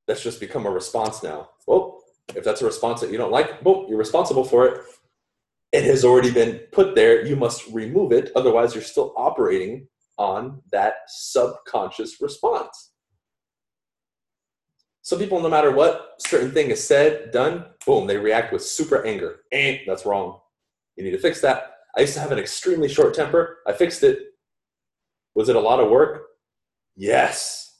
that's 0.07 0.23
just 0.23 0.39
become 0.39 0.65
a 0.65 0.71
response 0.71 1.21
now. 1.21 1.49
Well, 1.67 2.01
if 2.35 2.43
that's 2.43 2.61
a 2.61 2.65
response 2.65 3.01
that 3.01 3.11
you 3.11 3.17
don't 3.17 3.31
like, 3.31 3.63
well, 3.63 3.85
you're 3.87 3.97
responsible 3.97 4.43
for 4.43 4.65
it 4.67 4.81
it 5.71 5.83
has 5.83 6.05
already 6.05 6.31
been 6.31 6.59
put 6.71 6.95
there. 6.95 7.25
You 7.25 7.35
must 7.35 7.67
remove 7.67 8.11
it. 8.11 8.31
Otherwise, 8.35 8.73
you're 8.73 8.83
still 8.83 9.13
operating 9.17 9.87
on 10.17 10.61
that 10.71 10.95
subconscious 11.07 12.21
response. 12.21 12.91
Some 15.01 15.19
people, 15.19 15.39
no 15.39 15.49
matter 15.49 15.71
what 15.71 16.15
certain 16.19 16.51
thing 16.51 16.69
is 16.69 16.85
said, 16.85 17.31
done, 17.31 17.65
boom, 17.85 18.07
they 18.07 18.17
react 18.17 18.51
with 18.51 18.63
super 18.63 19.05
anger. 19.05 19.41
Eh, 19.51 19.79
that's 19.85 20.05
wrong. 20.05 20.39
You 20.95 21.03
need 21.03 21.11
to 21.11 21.19
fix 21.19 21.41
that. 21.41 21.73
I 21.95 22.01
used 22.01 22.13
to 22.13 22.19
have 22.19 22.31
an 22.31 22.39
extremely 22.39 22.89
short 22.89 23.13
temper. 23.13 23.59
I 23.65 23.73
fixed 23.73 24.03
it. 24.03 24.19
Was 25.35 25.49
it 25.49 25.55
a 25.55 25.59
lot 25.59 25.79
of 25.79 25.89
work? 25.89 26.23
Yes. 26.95 27.75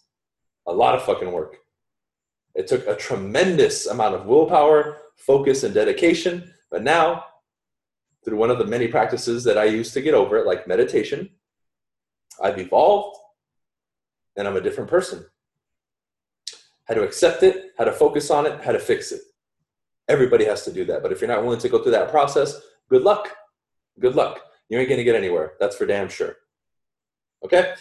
A 0.67 0.73
lot 0.73 0.95
of 0.95 1.03
fucking 1.03 1.31
work. 1.31 1.57
It 2.57 2.65
took 2.65 2.87
a 2.87 2.95
tremendous 2.95 3.85
amount 3.85 4.15
of 4.15 4.25
willpower, 4.25 4.97
focus, 5.15 5.63
and 5.63 5.75
dedication. 5.75 6.51
But 6.71 6.83
now, 6.83 7.23
through 8.25 8.37
one 8.37 8.49
of 8.49 8.57
the 8.57 8.65
many 8.65 8.87
practices 8.87 9.43
that 9.43 9.59
I 9.59 9.65
use 9.65 9.93
to 9.93 10.01
get 10.01 10.15
over 10.15 10.37
it, 10.37 10.47
like 10.47 10.67
meditation, 10.67 11.29
I've 12.43 12.57
evolved 12.57 13.17
and 14.35 14.47
I'm 14.47 14.57
a 14.57 14.61
different 14.61 14.89
person. 14.89 15.23
How 16.85 16.95
to 16.95 17.03
accept 17.03 17.43
it, 17.43 17.73
how 17.77 17.83
to 17.83 17.93
focus 17.93 18.31
on 18.31 18.47
it, 18.47 18.63
how 18.63 18.71
to 18.71 18.79
fix 18.79 19.11
it. 19.11 19.21
Everybody 20.07 20.45
has 20.45 20.65
to 20.65 20.73
do 20.73 20.83
that. 20.85 21.03
But 21.03 21.11
if 21.11 21.21
you're 21.21 21.29
not 21.29 21.43
willing 21.43 21.59
to 21.59 21.69
go 21.69 21.83
through 21.83 21.91
that 21.91 22.09
process, 22.09 22.59
good 22.89 23.03
luck. 23.03 23.35
Good 23.99 24.15
luck. 24.15 24.41
You 24.69 24.79
ain't 24.79 24.89
going 24.89 24.97
to 24.97 25.03
get 25.03 25.15
anywhere. 25.15 25.53
That's 25.59 25.75
for 25.75 25.85
damn 25.85 26.09
sure. 26.09 26.37
Okay? 27.45 27.75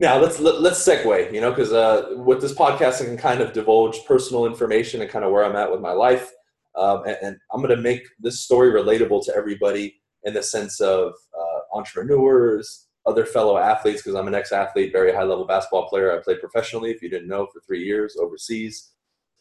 Now 0.00 0.18
let's 0.18 0.38
let, 0.38 0.54
us 0.56 0.60
let 0.60 0.72
us 0.74 0.86
segue, 0.86 1.32
you 1.32 1.40
know, 1.40 1.50
because 1.50 1.72
uh, 1.72 2.14
with 2.16 2.40
this 2.40 2.54
podcast, 2.54 3.02
I 3.02 3.06
can 3.06 3.16
kind 3.16 3.40
of 3.40 3.52
divulge 3.52 4.04
personal 4.06 4.46
information 4.46 5.02
and 5.02 5.10
kind 5.10 5.24
of 5.24 5.32
where 5.32 5.44
I'm 5.44 5.56
at 5.56 5.70
with 5.70 5.80
my 5.80 5.90
life, 5.90 6.30
um, 6.76 7.02
and, 7.04 7.16
and, 7.20 7.36
I'm 7.52 7.60
going 7.60 7.74
to 7.74 7.82
make 7.82 8.06
this 8.20 8.40
story 8.40 8.70
relatable 8.70 9.24
to 9.24 9.34
everybody 9.34 10.00
in 10.22 10.34
the 10.34 10.42
sense 10.42 10.80
of 10.80 11.14
uh, 11.36 11.76
entrepreneurs, 11.76 12.86
other 13.06 13.26
fellow 13.26 13.58
athletes, 13.58 14.02
because 14.02 14.14
I'm 14.14 14.28
an 14.28 14.34
ex-athlete, 14.34 14.92
very 14.92 15.12
high-level 15.12 15.46
basketball 15.46 15.88
player. 15.88 16.12
I 16.16 16.22
played 16.22 16.40
professionally, 16.40 16.92
if 16.92 17.02
you 17.02 17.10
didn't 17.10 17.26
know, 17.26 17.48
for 17.52 17.60
three 17.66 17.82
years 17.82 18.16
overseas. 18.20 18.92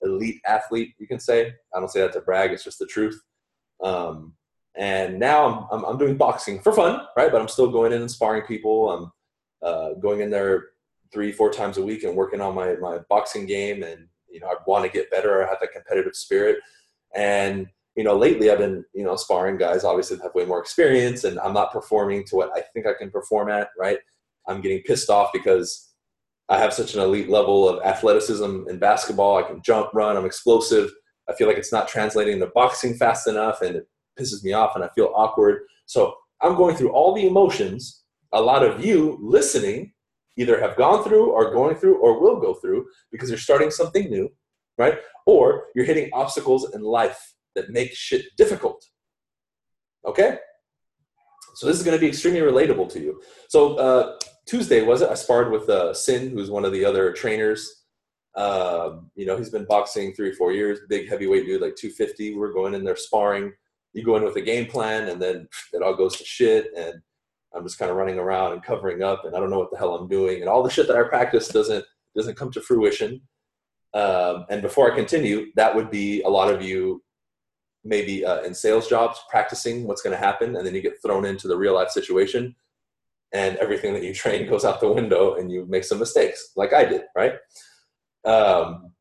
Elite 0.02 0.42
athlete, 0.48 0.96
you 0.98 1.08
can 1.08 1.20
say. 1.20 1.54
I 1.76 1.80
don't 1.80 1.90
say 1.90 2.02
that 2.02 2.14
to 2.14 2.22
brag; 2.22 2.52
it's 2.52 2.64
just 2.64 2.80
the 2.80 2.86
truth. 2.88 3.22
Um, 3.84 4.34
and 4.76 5.20
now 5.20 5.68
I'm, 5.72 5.80
I'm, 5.80 5.86
I'm 5.86 5.98
doing 5.98 6.18
boxing 6.18 6.62
for 6.62 6.72
fun, 6.72 7.02
right? 7.16 7.32
But 7.32 7.42
I'm 7.42 7.48
still 7.48 7.70
going 7.70 7.94
in 7.94 8.02
and 8.02 8.10
sparring 8.10 8.44
people. 8.44 8.92
I'm 8.92 9.12
uh, 9.62 9.94
going 9.94 10.22
in 10.22 10.30
there 10.30 10.70
three, 11.12 11.32
four 11.32 11.52
times 11.52 11.78
a 11.78 11.84
week 11.84 12.04
and 12.04 12.16
working 12.16 12.42
on 12.42 12.56
my, 12.56 12.76
my 12.76 13.00
boxing 13.10 13.46
game. 13.46 13.84
And, 13.84 14.08
you 14.30 14.40
know, 14.40 14.48
I 14.48 14.56
want 14.66 14.86
to 14.86 14.92
get 14.92 15.12
better. 15.12 15.44
I 15.44 15.50
have 15.50 15.60
that 15.62 15.72
competitive 15.72 16.16
spirit. 16.16 16.58
And, 17.16 17.68
you 17.96 18.04
know, 18.04 18.16
lately 18.16 18.52
I've 18.52 18.60
been, 18.60 18.86
you 18.94 19.04
know, 19.04 19.16
sparring 19.16 19.58
guys 19.58 19.84
obviously 19.84 20.18
have 20.22 20.36
way 20.36 20.46
more 20.46 20.60
experience 20.60 21.24
and 21.24 21.40
I'm 21.40 21.54
not 21.54 21.72
performing 21.72 22.26
to 22.26 22.36
what 22.36 22.52
I 22.56 22.62
think 22.74 22.86
I 22.86 22.94
can 22.94 23.10
perform 23.10 23.50
at, 23.50 23.70
right? 23.78 24.00
I'm 24.48 24.62
getting 24.62 24.82
pissed 24.84 25.10
off 25.10 25.32
because 25.34 25.94
I 26.50 26.58
have 26.60 26.74
such 26.74 26.94
an 26.94 27.02
elite 27.02 27.30
level 27.30 27.68
of 27.68 27.84
athleticism 27.84 28.70
in 28.70 28.80
basketball. 28.80 29.38
I 29.38 29.44
can 29.44 29.62
jump, 29.62 29.90
run, 29.94 30.16
I'm 30.16 30.26
explosive. 30.26 30.92
I 31.28 31.34
feel 31.34 31.48
like 31.48 31.58
it's 31.58 31.74
not 31.74 31.88
translating 31.88 32.36
into 32.36 32.48
boxing 32.48 32.96
fast 32.96 33.28
enough 33.28 33.62
and 33.62 33.78
it 33.78 33.88
pisses 34.18 34.44
me 34.44 34.54
off 34.54 34.76
and 34.76 34.84
I 34.84 34.90
feel 34.96 35.12
awkward. 35.16 35.64
So 35.88 36.16
I'm 36.42 36.56
going 36.56 36.76
through 36.76 36.92
all 36.92 37.14
the 37.14 37.28
emotions 37.28 38.04
a 38.38 38.42
lot 38.42 38.64
of 38.64 38.86
you 38.86 39.18
listening 39.20 39.94
either 40.38 40.60
have 40.62 40.78
gone 40.78 41.04
through 41.04 41.32
or 41.32 41.52
going 41.52 41.76
through 41.76 41.98
or 41.98 42.22
will 42.22 42.40
go 42.40 42.54
through 42.54 42.86
because 43.12 43.30
you're 43.30 43.40
starting 43.40 43.72
something 43.72 44.10
new, 44.10 44.30
right? 44.78 45.00
Or 45.26 45.66
you're 45.74 45.86
hitting 45.86 46.10
obstacles 46.14 46.74
in 46.76 46.82
life 46.82 47.34
that 47.56 47.72
make 47.72 47.94
shit 47.94 48.26
difficult. 48.38 48.86
Okay? 50.06 50.38
So 51.56 51.66
this 51.66 51.78
is 51.78 51.84
going 51.84 51.98
to 51.98 52.02
be 52.02 52.08
extremely 52.08 52.42
relatable 52.42 52.88
to 52.94 53.00
you. 53.00 53.20
So 53.50 53.76
uh, 53.78 54.20
Tuesday 54.46 54.84
was 54.84 55.02
it? 55.02 55.10
I 55.10 55.16
sparred 55.16 55.52
with 55.52 55.68
uh, 55.70 55.94
Sin, 55.96 56.30
who's 56.30 56.52
one 56.52 56.66
of 56.66 56.72
the 56.72 56.86
other 56.86 57.12
trainers. 57.14 57.86
Um, 58.36 59.10
you 59.16 59.26
know, 59.26 59.36
he's 59.36 59.50
been 59.50 59.66
boxing 59.66 60.14
three 60.14 60.30
or 60.30 60.36
four 60.36 60.52
years. 60.52 60.82
Big 60.88 61.10
heavyweight 61.10 61.48
dude, 61.48 61.62
like 61.62 61.76
250. 61.76 62.36
We're 62.36 62.54
going 62.54 62.76
in 62.76 62.84
there 62.84 62.96
sparring. 62.96 63.54
You 63.94 64.04
go 64.04 64.16
in 64.18 64.24
with 64.24 64.36
a 64.36 64.42
game 64.42 64.68
plan, 64.68 65.10
and 65.10 65.20
then 65.20 65.48
it 65.74 65.82
all 65.82 65.96
goes 65.96 66.16
to 66.18 66.24
shit. 66.24 66.68
And 66.78 67.02
I'm 67.56 67.64
just 67.64 67.80
kind 67.80 67.90
of 67.90 67.98
running 67.98 68.20
around 68.20 68.54
and 68.54 68.64
covering 68.64 69.02
up, 69.02 69.26
and 69.26 69.36
I 69.36 69.40
don't 69.40 69.50
know 69.50 69.60
what 69.60 69.72
the 69.72 69.78
hell 69.78 69.96
I'm 69.96 70.08
doing, 70.08 70.42
and 70.42 70.50
all 70.50 70.64
the 70.64 70.70
shit 70.70 70.88
that 70.88 70.98
I 70.98 71.04
practice 71.04 71.48
doesn't 71.48 71.86
doesn't 72.16 72.36
come 72.36 72.52
to 72.52 72.62
fruition. 72.62 73.22
Um, 73.94 74.46
and 74.50 74.62
before 74.62 74.92
I 74.92 74.96
continue, 74.96 75.48
that 75.56 75.74
would 75.74 75.90
be 75.90 76.22
a 76.24 76.30
lot 76.30 76.54
of 76.54 76.62
you 76.62 77.04
maybe 77.84 78.26
uh, 78.26 78.42
in 78.42 78.54
sales 78.54 78.90
jobs 78.90 79.18
practicing 79.30 79.88
what's 79.88 80.02
going 80.02 80.16
to 80.16 80.24
happen, 80.24 80.56
and 80.56 80.66
then 80.66 80.76
you 80.76 80.82
get 80.82 81.02
thrown 81.02 81.26
into 81.26 81.48
the 81.48 81.58
real 81.58 81.74
life 81.74 81.90
situation, 81.90 82.56
and 83.34 83.58
everything 83.58 83.94
that 83.94 84.04
you 84.04 84.14
train 84.14 84.50
goes 84.50 84.66
out 84.66 84.80
the 84.80 84.92
window, 84.92 85.36
and 85.36 85.52
you 85.52 85.66
make 85.68 85.84
some 85.84 86.00
mistakes, 86.00 86.52
like 86.56 86.74
I 86.74 86.86
did, 86.86 87.04
right? 87.16 87.36
Um, 88.26 88.92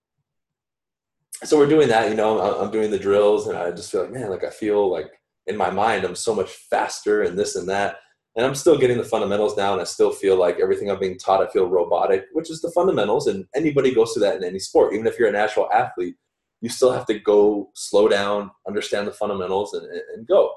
so 1.45 1.59
we're 1.59 1.69
doing 1.69 1.88
that, 1.88 2.09
you 2.09 2.15
know. 2.15 2.41
I'm 2.41 2.71
doing 2.71 2.91
the 2.91 2.99
drills, 2.99 3.49
and 3.49 3.59
I 3.59 3.71
just 3.71 3.91
feel 3.91 4.03
like, 4.03 4.12
man, 4.12 4.31
like 4.31 4.45
I 4.45 4.50
feel 4.50 4.91
like 4.91 5.11
in 5.47 5.57
my 5.57 5.71
mind, 5.71 6.05
I'm 6.05 6.15
so 6.15 6.35
much 6.35 6.50
faster, 6.71 7.23
and 7.23 7.38
this 7.38 7.57
and 7.57 7.69
that 7.69 7.97
and 8.37 8.45
I'm 8.45 8.55
still 8.55 8.76
getting 8.76 8.99
the 8.99 9.05
fundamentals 9.05 9.55
down. 9.55 9.81
I 9.81 9.85
still 9.85 10.12
feel 10.12 10.37
like 10.37 10.61
everything 10.61 10.90
I'm 10.90 11.00
being 11.00 11.19
taught, 11.19 11.43
I 11.43 11.50
feel 11.50 11.69
robotic, 11.69 12.26
which 12.33 12.50
is 12.50 12.61
the 12.61 12.71
fundamentals. 12.71 13.26
And 13.26 13.47
anybody 13.55 13.95
goes 13.95 14.12
through 14.12 14.25
that 14.25 14.37
in 14.37 14.45
any 14.45 14.59
sport. 14.59 14.93
Even 14.93 15.07
if 15.07 15.19
you're 15.19 15.31
a 15.31 15.33
natural 15.33 15.73
athlete, 15.73 16.16
you 16.61 16.69
still 16.69 16.93
have 16.93 17.07
to 17.07 17.19
go 17.19 17.71
slow 17.75 18.09
down, 18.09 18.50
understand 18.66 19.07
the 19.07 19.12
fundamentals, 19.12 19.73
and, 19.73 19.87
and 20.14 20.26
go. 20.26 20.52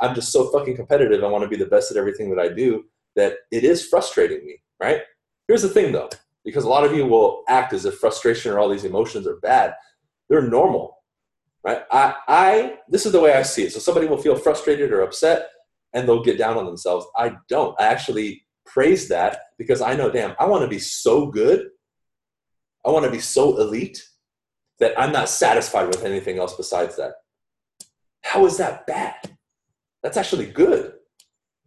I'm 0.00 0.14
just 0.14 0.32
so 0.32 0.50
fucking 0.50 0.74
competitive. 0.74 1.22
I 1.22 1.28
want 1.28 1.44
to 1.44 1.48
be 1.48 1.56
the 1.56 1.70
best 1.70 1.92
at 1.92 1.96
everything 1.96 2.30
that 2.30 2.40
I 2.40 2.48
do 2.48 2.84
that 3.14 3.34
it 3.52 3.62
is 3.62 3.86
frustrating 3.86 4.44
me, 4.44 4.56
right? 4.80 5.02
Here's 5.46 5.62
the 5.62 5.68
thing 5.68 5.92
though, 5.92 6.08
because 6.44 6.64
a 6.64 6.68
lot 6.68 6.84
of 6.84 6.94
you 6.94 7.06
will 7.06 7.42
act 7.48 7.72
as 7.72 7.84
if 7.84 7.94
frustration 7.94 8.50
or 8.50 8.58
all 8.58 8.68
these 8.68 8.84
emotions 8.84 9.26
are 9.26 9.36
bad. 9.36 9.74
They're 10.28 10.42
normal, 10.42 10.96
right? 11.62 11.82
I, 11.92 12.14
I, 12.26 12.78
this 12.88 13.06
is 13.06 13.12
the 13.12 13.20
way 13.20 13.34
I 13.34 13.42
see 13.42 13.64
it. 13.64 13.72
So 13.72 13.78
somebody 13.78 14.06
will 14.06 14.16
feel 14.16 14.36
frustrated 14.36 14.92
or 14.92 15.02
upset 15.02 15.48
and 15.92 16.08
they'll 16.08 16.22
get 16.22 16.38
down 16.38 16.56
on 16.56 16.66
themselves. 16.66 17.06
I 17.16 17.36
don't. 17.48 17.78
I 17.80 17.86
actually 17.86 18.44
praise 18.66 19.08
that 19.08 19.40
because 19.58 19.80
I 19.80 19.94
know, 19.94 20.10
damn, 20.10 20.34
I 20.38 20.46
want 20.46 20.62
to 20.62 20.68
be 20.68 20.78
so 20.78 21.26
good. 21.26 21.68
I 22.84 22.90
want 22.90 23.04
to 23.04 23.10
be 23.10 23.20
so 23.20 23.58
elite 23.60 24.02
that 24.78 24.98
I'm 24.98 25.12
not 25.12 25.28
satisfied 25.28 25.88
with 25.88 26.04
anything 26.04 26.38
else 26.38 26.56
besides 26.56 26.96
that. 26.96 27.14
How 28.22 28.46
is 28.46 28.56
that 28.58 28.86
bad? 28.86 29.36
That's 30.02 30.16
actually 30.16 30.46
good. 30.46 30.94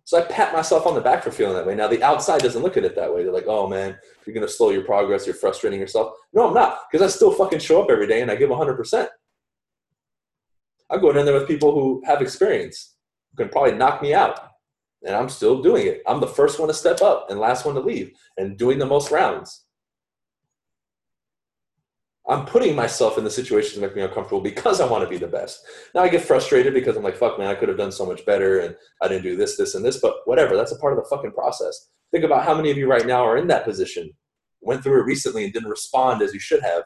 So 0.05 0.17
I 0.17 0.23
pat 0.23 0.53
myself 0.53 0.85
on 0.85 0.95
the 0.95 1.01
back 1.01 1.23
for 1.23 1.31
feeling 1.31 1.55
that 1.55 1.65
way. 1.65 1.75
Now, 1.75 1.87
the 1.87 2.03
outside 2.03 2.41
doesn't 2.41 2.61
look 2.61 2.75
at 2.75 2.83
it 2.83 2.95
that 2.95 3.13
way. 3.13 3.23
They're 3.23 3.31
like, 3.31 3.47
oh 3.47 3.67
man, 3.67 3.97
you're 4.25 4.33
going 4.33 4.45
to 4.45 4.51
slow 4.51 4.71
your 4.71 4.83
progress. 4.83 5.25
You're 5.25 5.35
frustrating 5.35 5.79
yourself. 5.79 6.13
No, 6.33 6.47
I'm 6.47 6.53
not 6.53 6.79
because 6.91 7.05
I 7.05 7.15
still 7.15 7.31
fucking 7.31 7.59
show 7.59 7.81
up 7.81 7.89
every 7.89 8.07
day 8.07 8.21
and 8.21 8.29
I 8.29 8.35
give 8.35 8.49
100%. 8.49 9.07
I 10.89 10.97
go 10.97 11.09
in 11.11 11.25
there 11.25 11.33
with 11.33 11.47
people 11.47 11.71
who 11.71 12.03
have 12.05 12.21
experience 12.21 12.92
can 13.37 13.49
probably 13.49 13.73
knock 13.73 14.01
me 14.01 14.13
out. 14.13 14.49
And 15.05 15.15
I'm 15.15 15.29
still 15.29 15.61
doing 15.61 15.87
it. 15.87 16.01
I'm 16.07 16.21
the 16.21 16.27
first 16.27 16.59
one 16.59 16.69
to 16.69 16.73
step 16.73 17.01
up 17.01 17.29
and 17.29 17.39
last 17.39 17.65
one 17.65 17.75
to 17.75 17.81
leave 17.81 18.13
and 18.37 18.57
doing 18.57 18.79
the 18.79 18.85
most 18.85 19.11
rounds. 19.11 19.65
I'm 22.29 22.45
putting 22.45 22.73
myself 22.73 23.17
in 23.17 23.25
the 23.25 23.29
situations 23.29 23.75
that 23.75 23.81
make 23.81 23.97
me 23.97 24.01
uncomfortable 24.01 24.39
because 24.39 24.79
I 24.79 24.87
want 24.87 25.03
to 25.03 25.09
be 25.09 25.17
the 25.17 25.27
best. 25.27 25.65
Now 25.93 26.03
I 26.03 26.07
get 26.07 26.21
frustrated 26.21 26.73
because 26.73 26.95
I'm 26.95 27.03
like, 27.03 27.17
fuck, 27.17 27.37
man, 27.37 27.49
I 27.49 27.55
could 27.55 27.67
have 27.67 27.77
done 27.77 27.91
so 27.91 28.05
much 28.05 28.25
better 28.25 28.59
and 28.59 28.77
I 29.01 29.09
didn't 29.09 29.23
do 29.23 29.35
this, 29.35 29.57
this, 29.57 29.75
and 29.75 29.83
this, 29.83 29.99
but 29.99 30.15
whatever. 30.23 30.55
That's 30.55 30.71
a 30.71 30.77
part 30.77 30.97
of 30.97 31.03
the 31.03 31.09
fucking 31.09 31.33
process. 31.33 31.89
Think 32.11 32.23
about 32.23 32.45
how 32.45 32.55
many 32.55 32.71
of 32.71 32.77
you 32.77 32.89
right 32.89 33.05
now 33.05 33.25
are 33.25 33.37
in 33.37 33.47
that 33.47 33.65
position, 33.65 34.09
went 34.61 34.83
through 34.83 35.01
it 35.01 35.05
recently 35.05 35.43
and 35.43 35.51
didn't 35.51 35.69
respond 35.69 36.21
as 36.21 36.33
you 36.33 36.39
should 36.39 36.61
have, 36.61 36.83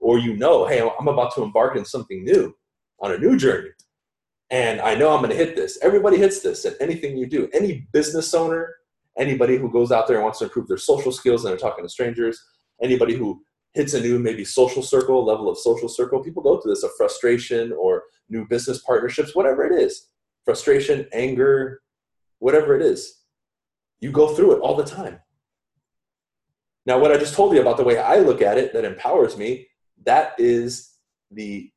or 0.00 0.18
you 0.18 0.36
know, 0.36 0.66
hey, 0.66 0.80
I'm 0.80 1.06
about 1.06 1.34
to 1.36 1.42
embark 1.44 1.76
in 1.76 1.84
something 1.84 2.24
new, 2.24 2.52
on 3.00 3.12
a 3.12 3.18
new 3.18 3.36
journey 3.36 3.70
and 4.50 4.80
I 4.80 4.94
know 4.94 5.12
I'm 5.12 5.20
going 5.20 5.30
to 5.30 5.36
hit 5.36 5.54
this. 5.54 5.78
Everybody 5.80 6.16
hits 6.16 6.40
this 6.40 6.64
at 6.64 6.74
anything 6.80 7.16
you 7.16 7.26
do. 7.26 7.48
Any 7.52 7.86
business 7.92 8.34
owner, 8.34 8.74
anybody 9.16 9.56
who 9.56 9.70
goes 9.70 9.92
out 9.92 10.08
there 10.08 10.16
and 10.16 10.24
wants 10.24 10.40
to 10.40 10.46
improve 10.46 10.66
their 10.66 10.76
social 10.76 11.12
skills 11.12 11.44
and 11.44 11.50
they're 11.50 11.58
talking 11.58 11.84
to 11.84 11.88
strangers, 11.88 12.42
anybody 12.82 13.14
who 13.14 13.42
hits 13.74 13.94
a 13.94 14.00
new 14.00 14.18
maybe 14.18 14.44
social 14.44 14.82
circle, 14.82 15.24
level 15.24 15.48
of 15.48 15.56
social 15.56 15.88
circle, 15.88 16.22
people 16.22 16.42
go 16.42 16.60
through 16.60 16.72
this 16.72 16.82
of 16.82 16.90
frustration 16.96 17.72
or 17.72 18.02
new 18.28 18.46
business 18.48 18.82
partnerships, 18.82 19.34
whatever 19.34 19.64
it 19.64 19.72
is. 19.72 20.08
Frustration, 20.44 21.06
anger, 21.12 21.80
whatever 22.40 22.74
it 22.74 22.82
is. 22.82 23.22
You 24.00 24.10
go 24.10 24.34
through 24.34 24.56
it 24.56 24.60
all 24.60 24.74
the 24.74 24.84
time. 24.84 25.20
Now, 26.86 26.98
what 26.98 27.12
I 27.12 27.18
just 27.18 27.34
told 27.34 27.54
you 27.54 27.60
about 27.60 27.76
the 27.76 27.84
way 27.84 27.98
I 27.98 28.16
look 28.16 28.42
at 28.42 28.58
it 28.58 28.72
that 28.72 28.84
empowers 28.84 29.36
me, 29.36 29.68
that 30.04 30.34
is 30.38 30.94
the 31.30 31.70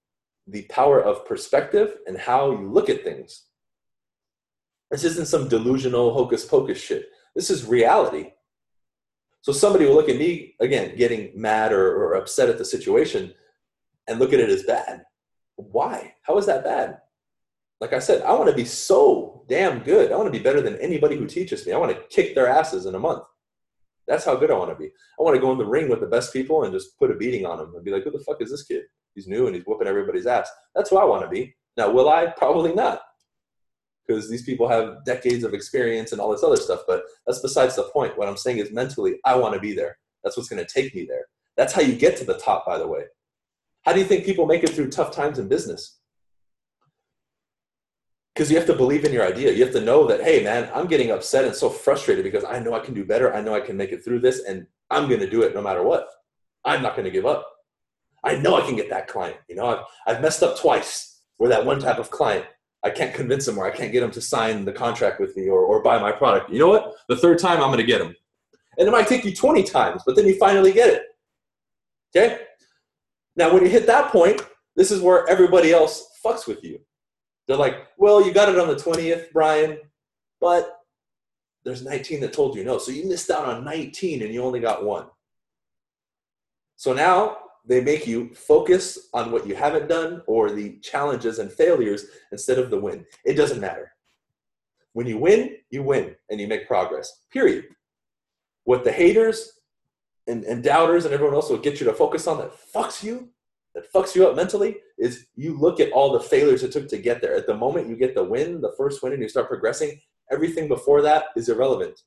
the 0.47 0.63
power 0.63 1.01
of 1.01 1.25
perspective 1.25 1.97
and 2.07 2.17
how 2.17 2.51
you 2.51 2.69
look 2.69 2.89
at 2.89 3.03
things. 3.03 3.45
This 4.91 5.03
isn't 5.03 5.27
some 5.27 5.47
delusional 5.47 6.13
hocus 6.13 6.45
pocus 6.45 6.79
shit. 6.79 7.07
This 7.35 7.49
is 7.49 7.65
reality. 7.65 8.31
So 9.41 9.51
somebody 9.51 9.85
will 9.85 9.95
look 9.95 10.09
at 10.09 10.17
me, 10.17 10.55
again, 10.61 10.95
getting 10.95 11.31
mad 11.35 11.73
or, 11.73 11.95
or 11.95 12.13
upset 12.13 12.49
at 12.49 12.57
the 12.57 12.65
situation 12.65 13.33
and 14.07 14.19
look 14.19 14.33
at 14.33 14.39
it 14.39 14.49
as 14.49 14.63
bad. 14.63 15.03
Why? 15.55 16.13
How 16.21 16.37
is 16.37 16.45
that 16.45 16.63
bad? 16.63 16.99
Like 17.81 17.93
I 17.93 17.99
said, 17.99 18.21
I 18.21 18.33
want 18.33 18.49
to 18.49 18.55
be 18.55 18.65
so 18.65 19.43
damn 19.49 19.79
good. 19.79 20.11
I 20.11 20.15
want 20.15 20.31
to 20.31 20.37
be 20.37 20.43
better 20.43 20.61
than 20.61 20.77
anybody 20.77 21.17
who 21.17 21.27
teaches 21.27 21.65
me. 21.65 21.73
I 21.73 21.77
want 21.77 21.91
to 21.91 22.01
kick 22.07 22.35
their 22.35 22.47
asses 22.47 22.85
in 22.85 22.95
a 22.95 22.99
month. 22.99 23.23
That's 24.07 24.23
how 24.25 24.35
good 24.35 24.51
I 24.51 24.57
want 24.57 24.69
to 24.71 24.75
be. 24.75 24.85
I 24.87 25.23
want 25.23 25.35
to 25.35 25.41
go 25.41 25.51
in 25.51 25.57
the 25.57 25.65
ring 25.65 25.89
with 25.89 25.99
the 25.99 26.07
best 26.07 26.31
people 26.31 26.63
and 26.63 26.73
just 26.73 26.97
put 26.97 27.11
a 27.11 27.15
beating 27.15 27.45
on 27.45 27.57
them 27.57 27.73
and 27.75 27.83
be 27.83 27.91
like, 27.91 28.03
who 28.03 28.11
the 28.11 28.23
fuck 28.25 28.41
is 28.41 28.51
this 28.51 28.63
kid? 28.63 28.83
He's 29.15 29.27
new 29.27 29.47
and 29.47 29.55
he's 29.55 29.65
whooping 29.65 29.87
everybody's 29.87 30.27
ass. 30.27 30.49
That's 30.75 30.89
who 30.89 30.97
I 30.97 31.03
want 31.03 31.23
to 31.23 31.29
be. 31.29 31.55
Now, 31.77 31.91
will 31.91 32.09
I? 32.09 32.27
Probably 32.27 32.73
not. 32.73 33.01
Because 34.05 34.29
these 34.29 34.43
people 34.43 34.67
have 34.67 35.05
decades 35.05 35.43
of 35.43 35.53
experience 35.53 36.11
and 36.11 36.19
all 36.19 36.31
this 36.31 36.43
other 36.43 36.57
stuff, 36.57 36.81
but 36.87 37.03
that's 37.25 37.39
besides 37.39 37.75
the 37.75 37.83
point. 37.83 38.17
What 38.17 38.27
I'm 38.27 38.37
saying 38.37 38.57
is 38.57 38.71
mentally, 38.71 39.19
I 39.25 39.35
want 39.35 39.53
to 39.53 39.59
be 39.59 39.73
there. 39.73 39.97
That's 40.23 40.35
what's 40.35 40.49
going 40.49 40.63
to 40.63 40.71
take 40.71 40.93
me 40.93 41.05
there. 41.05 41.25
That's 41.55 41.73
how 41.73 41.81
you 41.81 41.95
get 41.95 42.17
to 42.17 42.25
the 42.25 42.37
top, 42.37 42.65
by 42.65 42.77
the 42.77 42.87
way. 42.87 43.03
How 43.85 43.93
do 43.93 43.99
you 43.99 44.05
think 44.05 44.25
people 44.25 44.45
make 44.45 44.63
it 44.63 44.71
through 44.71 44.89
tough 44.89 45.15
times 45.15 45.39
in 45.39 45.47
business? 45.47 45.99
Because 48.33 48.49
you 48.49 48.57
have 48.57 48.65
to 48.67 48.75
believe 48.75 49.05
in 49.05 49.13
your 49.13 49.25
idea. 49.25 49.51
You 49.53 49.63
have 49.63 49.73
to 49.73 49.81
know 49.81 50.07
that, 50.07 50.23
hey, 50.23 50.43
man, 50.43 50.69
I'm 50.73 50.87
getting 50.87 51.11
upset 51.11 51.45
and 51.45 51.55
so 51.55 51.69
frustrated 51.69 52.23
because 52.23 52.43
I 52.43 52.59
know 52.59 52.73
I 52.73 52.79
can 52.79 52.93
do 52.93 53.05
better. 53.05 53.33
I 53.33 53.41
know 53.41 53.53
I 53.53 53.59
can 53.59 53.77
make 53.77 53.91
it 53.91 54.03
through 54.03 54.21
this, 54.21 54.43
and 54.45 54.65
I'm 54.89 55.07
going 55.07 55.19
to 55.19 55.29
do 55.29 55.43
it 55.43 55.53
no 55.53 55.61
matter 55.61 55.83
what. 55.83 56.07
I'm 56.65 56.81
not 56.81 56.95
going 56.95 57.05
to 57.05 57.11
give 57.11 57.25
up. 57.25 57.47
I 58.23 58.35
know 58.35 58.55
I 58.55 58.61
can 58.61 58.75
get 58.75 58.89
that 58.89 59.07
client. 59.07 59.37
You 59.47 59.55
know, 59.55 59.65
I've, 59.65 59.83
I've 60.07 60.21
messed 60.21 60.43
up 60.43 60.57
twice 60.57 61.21
where 61.37 61.49
that 61.49 61.65
one 61.65 61.79
type 61.79 61.97
of 61.97 62.09
client, 62.09 62.45
I 62.83 62.89
can't 62.89 63.13
convince 63.13 63.45
them 63.45 63.57
or 63.57 63.65
I 63.65 63.71
can't 63.71 63.91
get 63.91 64.01
them 64.01 64.11
to 64.11 64.21
sign 64.21 64.65
the 64.65 64.71
contract 64.71 65.19
with 65.19 65.35
me 65.35 65.49
or, 65.49 65.59
or 65.59 65.81
buy 65.81 65.99
my 65.99 66.11
product. 66.11 66.49
You 66.49 66.59
know 66.59 66.69
what? 66.69 66.93
The 67.09 67.17
third 67.17 67.39
time, 67.39 67.61
I'm 67.61 67.67
going 67.67 67.77
to 67.77 67.83
get 67.83 67.99
them. 67.99 68.15
And 68.77 68.87
it 68.87 68.91
might 68.91 69.07
take 69.07 69.23
you 69.23 69.35
20 69.35 69.63
times, 69.63 70.03
but 70.05 70.15
then 70.15 70.25
you 70.25 70.37
finally 70.37 70.73
get 70.73 70.89
it. 70.89 71.03
Okay? 72.15 72.39
Now, 73.35 73.53
when 73.53 73.63
you 73.63 73.69
hit 73.69 73.87
that 73.87 74.11
point, 74.11 74.41
this 74.75 74.91
is 74.91 75.01
where 75.01 75.27
everybody 75.29 75.71
else 75.71 76.07
fucks 76.25 76.47
with 76.47 76.63
you. 76.63 76.79
They're 77.47 77.57
like, 77.57 77.87
well, 77.97 78.25
you 78.25 78.33
got 78.33 78.49
it 78.49 78.57
on 78.57 78.67
the 78.67 78.75
20th, 78.75 79.31
Bryan, 79.31 79.77
but 80.39 80.79
there's 81.63 81.83
19 81.83 82.21
that 82.21 82.33
told 82.33 82.55
you 82.55 82.63
no. 82.63 82.77
So 82.77 82.91
you 82.91 83.07
missed 83.07 83.29
out 83.29 83.45
on 83.45 83.63
19 83.63 84.21
and 84.21 84.33
you 84.33 84.43
only 84.43 84.59
got 84.59 84.85
one. 84.85 85.07
So 86.75 86.93
now 86.93 87.37
they 87.65 87.81
make 87.81 88.05
you 88.05 88.33
focus 88.33 89.09
on 89.13 89.31
what 89.31 89.47
you 89.47 89.55
haven't 89.55 89.87
done 89.87 90.21
or 90.27 90.51
the 90.51 90.77
challenges 90.79 91.39
and 91.39 91.51
failures 91.51 92.05
instead 92.31 92.59
of 92.59 92.69
the 92.69 92.79
win. 92.79 93.05
It 93.25 93.35
doesn't 93.35 93.61
matter. 93.61 93.93
When 94.93 95.07
you 95.07 95.17
win, 95.17 95.57
you 95.69 95.81
win 95.81 96.15
and 96.29 96.39
you 96.39 96.47
make 96.47 96.67
progress, 96.67 97.21
period. 97.31 97.65
What 98.65 98.83
the 98.83 98.91
haters 98.91 99.59
and, 100.27 100.43
and 100.43 100.63
doubters 100.63 101.05
and 101.05 101.13
everyone 101.13 101.35
else 101.35 101.49
will 101.49 101.57
get 101.57 101.79
you 101.79 101.85
to 101.87 101.93
focus 101.93 102.27
on 102.27 102.37
that 102.37 102.51
fucks 102.73 103.01
you, 103.01 103.29
that 103.75 103.91
fucks 103.91 104.13
you 104.13 104.27
up 104.27 104.35
mentally, 104.35 104.77
is 104.97 105.25
you 105.35 105.57
look 105.57 105.79
at 105.79 105.91
all 105.91 106.11
the 106.11 106.19
failures 106.19 106.63
it 106.63 106.71
took 106.71 106.87
to 106.89 106.97
get 106.97 107.21
there. 107.21 107.35
At 107.35 107.47
the 107.47 107.57
moment 107.57 107.87
you 107.87 107.95
get 107.95 108.13
the 108.13 108.23
win, 108.23 108.61
the 108.61 108.73
first 108.77 109.01
win, 109.01 109.13
and 109.13 109.21
you 109.21 109.29
start 109.29 109.47
progressing, 109.47 109.99
everything 110.31 110.67
before 110.67 111.01
that 111.01 111.25
is 111.35 111.49
irrelevant. 111.49 112.01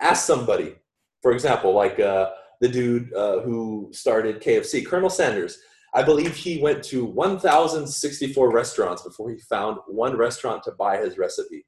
Ask 0.00 0.26
somebody, 0.26 0.74
for 1.22 1.32
example, 1.32 1.74
like 1.74 2.00
uh, 2.00 2.30
the 2.60 2.68
dude 2.68 3.12
uh, 3.14 3.40
who 3.40 3.88
started 3.92 4.42
KFC, 4.42 4.86
Colonel 4.86 5.10
Sanders. 5.10 5.58
I 5.92 6.02
believe 6.02 6.36
he 6.36 6.60
went 6.60 6.84
to 6.84 7.04
1,064 7.04 8.52
restaurants 8.52 9.02
before 9.02 9.30
he 9.30 9.38
found 9.38 9.78
one 9.88 10.16
restaurant 10.16 10.62
to 10.64 10.72
buy 10.72 10.98
his 10.98 11.18
recipe. 11.18 11.66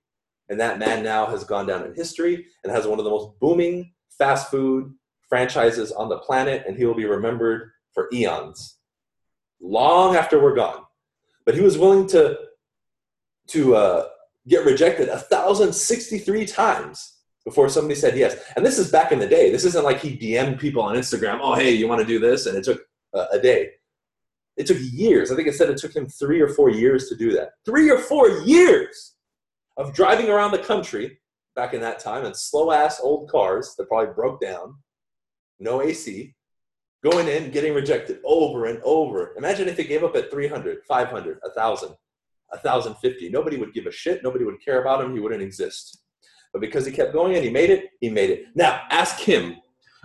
And 0.48 0.60
that 0.60 0.78
man 0.78 1.02
now 1.02 1.26
has 1.26 1.44
gone 1.44 1.66
down 1.66 1.84
in 1.84 1.94
history 1.94 2.46
and 2.62 2.72
has 2.72 2.86
one 2.86 2.98
of 2.98 3.04
the 3.04 3.10
most 3.10 3.38
booming 3.40 3.92
fast 4.16 4.50
food 4.50 4.92
franchises 5.28 5.92
on 5.92 6.08
the 6.08 6.18
planet, 6.18 6.64
and 6.66 6.76
he 6.76 6.84
will 6.84 6.94
be 6.94 7.06
remembered 7.06 7.70
for 7.94 8.08
eons, 8.12 8.76
long 9.60 10.14
after 10.14 10.40
we're 10.40 10.54
gone. 10.54 10.82
But 11.46 11.54
he 11.54 11.62
was 11.62 11.78
willing 11.78 12.06
to 12.08 12.38
to 13.48 13.74
uh, 13.74 14.06
get 14.46 14.64
rejected 14.64 15.08
1,063 15.08 16.46
times 16.46 17.21
before 17.44 17.68
somebody 17.68 17.94
said 17.94 18.16
yes. 18.16 18.36
And 18.56 18.64
this 18.64 18.78
is 18.78 18.90
back 18.90 19.12
in 19.12 19.18
the 19.18 19.26
day. 19.26 19.50
This 19.50 19.64
isn't 19.64 19.84
like 19.84 20.00
he 20.00 20.16
DM'd 20.16 20.60
people 20.60 20.82
on 20.82 20.96
Instagram, 20.96 21.40
oh, 21.42 21.54
hey, 21.54 21.72
you 21.72 21.88
want 21.88 22.00
to 22.00 22.06
do 22.06 22.18
this? 22.18 22.46
And 22.46 22.56
it 22.56 22.64
took 22.64 22.82
uh, 23.14 23.26
a 23.32 23.38
day. 23.38 23.70
It 24.56 24.66
took 24.66 24.78
years. 24.80 25.32
I 25.32 25.36
think 25.36 25.48
it 25.48 25.54
said 25.54 25.70
it 25.70 25.78
took 25.78 25.96
him 25.96 26.06
three 26.06 26.40
or 26.40 26.48
four 26.48 26.70
years 26.70 27.08
to 27.08 27.16
do 27.16 27.32
that. 27.32 27.50
Three 27.64 27.90
or 27.90 27.98
four 27.98 28.28
years 28.28 29.14
of 29.76 29.94
driving 29.94 30.28
around 30.28 30.52
the 30.52 30.58
country 30.58 31.18
back 31.56 31.74
in 31.74 31.80
that 31.80 31.98
time 31.98 32.24
in 32.24 32.34
slow 32.34 32.70
ass 32.70 33.00
old 33.00 33.30
cars 33.30 33.74
that 33.76 33.88
probably 33.88 34.14
broke 34.14 34.40
down, 34.40 34.76
no 35.58 35.82
AC, 35.82 36.34
going 37.02 37.28
in, 37.28 37.50
getting 37.50 37.74
rejected 37.74 38.18
over 38.24 38.66
and 38.66 38.80
over. 38.84 39.34
Imagine 39.36 39.68
if 39.68 39.76
he 39.76 39.84
gave 39.84 40.04
up 40.04 40.16
at 40.16 40.30
300, 40.30 40.84
500, 40.86 41.38
1,000, 41.42 41.88
1,050. 41.88 43.28
Nobody 43.30 43.56
would 43.56 43.74
give 43.74 43.86
a 43.86 43.92
shit. 43.92 44.22
Nobody 44.22 44.44
would 44.44 44.62
care 44.64 44.80
about 44.80 45.02
him. 45.02 45.14
He 45.14 45.20
wouldn't 45.20 45.42
exist. 45.42 46.01
But 46.52 46.60
because 46.60 46.84
he 46.84 46.92
kept 46.92 47.12
going 47.12 47.34
and 47.34 47.44
he 47.44 47.50
made 47.50 47.70
it, 47.70 47.90
he 48.00 48.10
made 48.10 48.30
it. 48.30 48.46
Now, 48.54 48.82
ask 48.90 49.18
him 49.18 49.56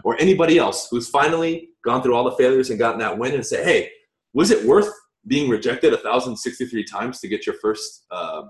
or 0.04 0.20
anybody 0.20 0.58
else 0.58 0.88
who's 0.90 1.10
finally 1.10 1.70
gone 1.84 2.02
through 2.02 2.16
all 2.16 2.24
the 2.24 2.36
failures 2.38 2.70
and 2.70 2.80
gotten 2.80 3.00
that 3.00 3.18
win 3.18 3.34
and 3.34 3.46
say, 3.46 3.64
hey, 3.64 3.90
was 4.34 4.52
it 4.52 4.66
worth 4.66 4.90
being 5.28 5.50
rejected 5.50 5.92
1,063 5.92 6.86
times 6.86 7.20
to 7.20 7.28
get 7.28 7.46
your 7.46 7.56
first 7.62 8.06
uh, 8.12 8.44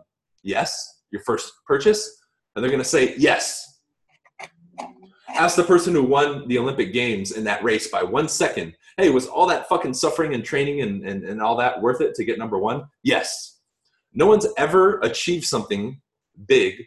yes, 0.43 1.01
your 1.12 1.23
first 1.23 1.51
purchase? 1.65 2.21
And 2.55 2.63
they're 2.63 2.71
going 2.71 2.83
to 2.83 2.89
say, 2.89 3.15
yes. 3.17 3.79
Ask 5.29 5.55
the 5.55 5.63
person 5.63 5.93
who 5.93 6.03
won 6.03 6.47
the 6.47 6.57
Olympic 6.57 6.93
Games 6.93 7.31
in 7.31 7.43
that 7.43 7.63
race 7.63 7.88
by 7.89 8.01
one 8.01 8.27
second, 8.27 8.75
hey, 8.97 9.10
was 9.10 9.27
all 9.27 9.45
that 9.47 9.69
fucking 9.69 9.93
suffering 9.93 10.33
and 10.33 10.43
training 10.43 10.81
and, 10.81 11.03
and, 11.07 11.23
and 11.23 11.41
all 11.41 11.55
that 11.57 11.81
worth 11.81 12.01
it 12.01 12.15
to 12.15 12.25
get 12.25 12.39
number 12.39 12.57
one? 12.57 12.86
Yes. 13.03 13.60
No 14.13 14.25
one's 14.25 14.47
ever 14.57 14.99
achieved 14.99 15.45
something 15.45 16.01
big 16.47 16.86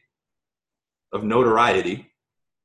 of 1.13 1.25
notoriety 1.25 2.11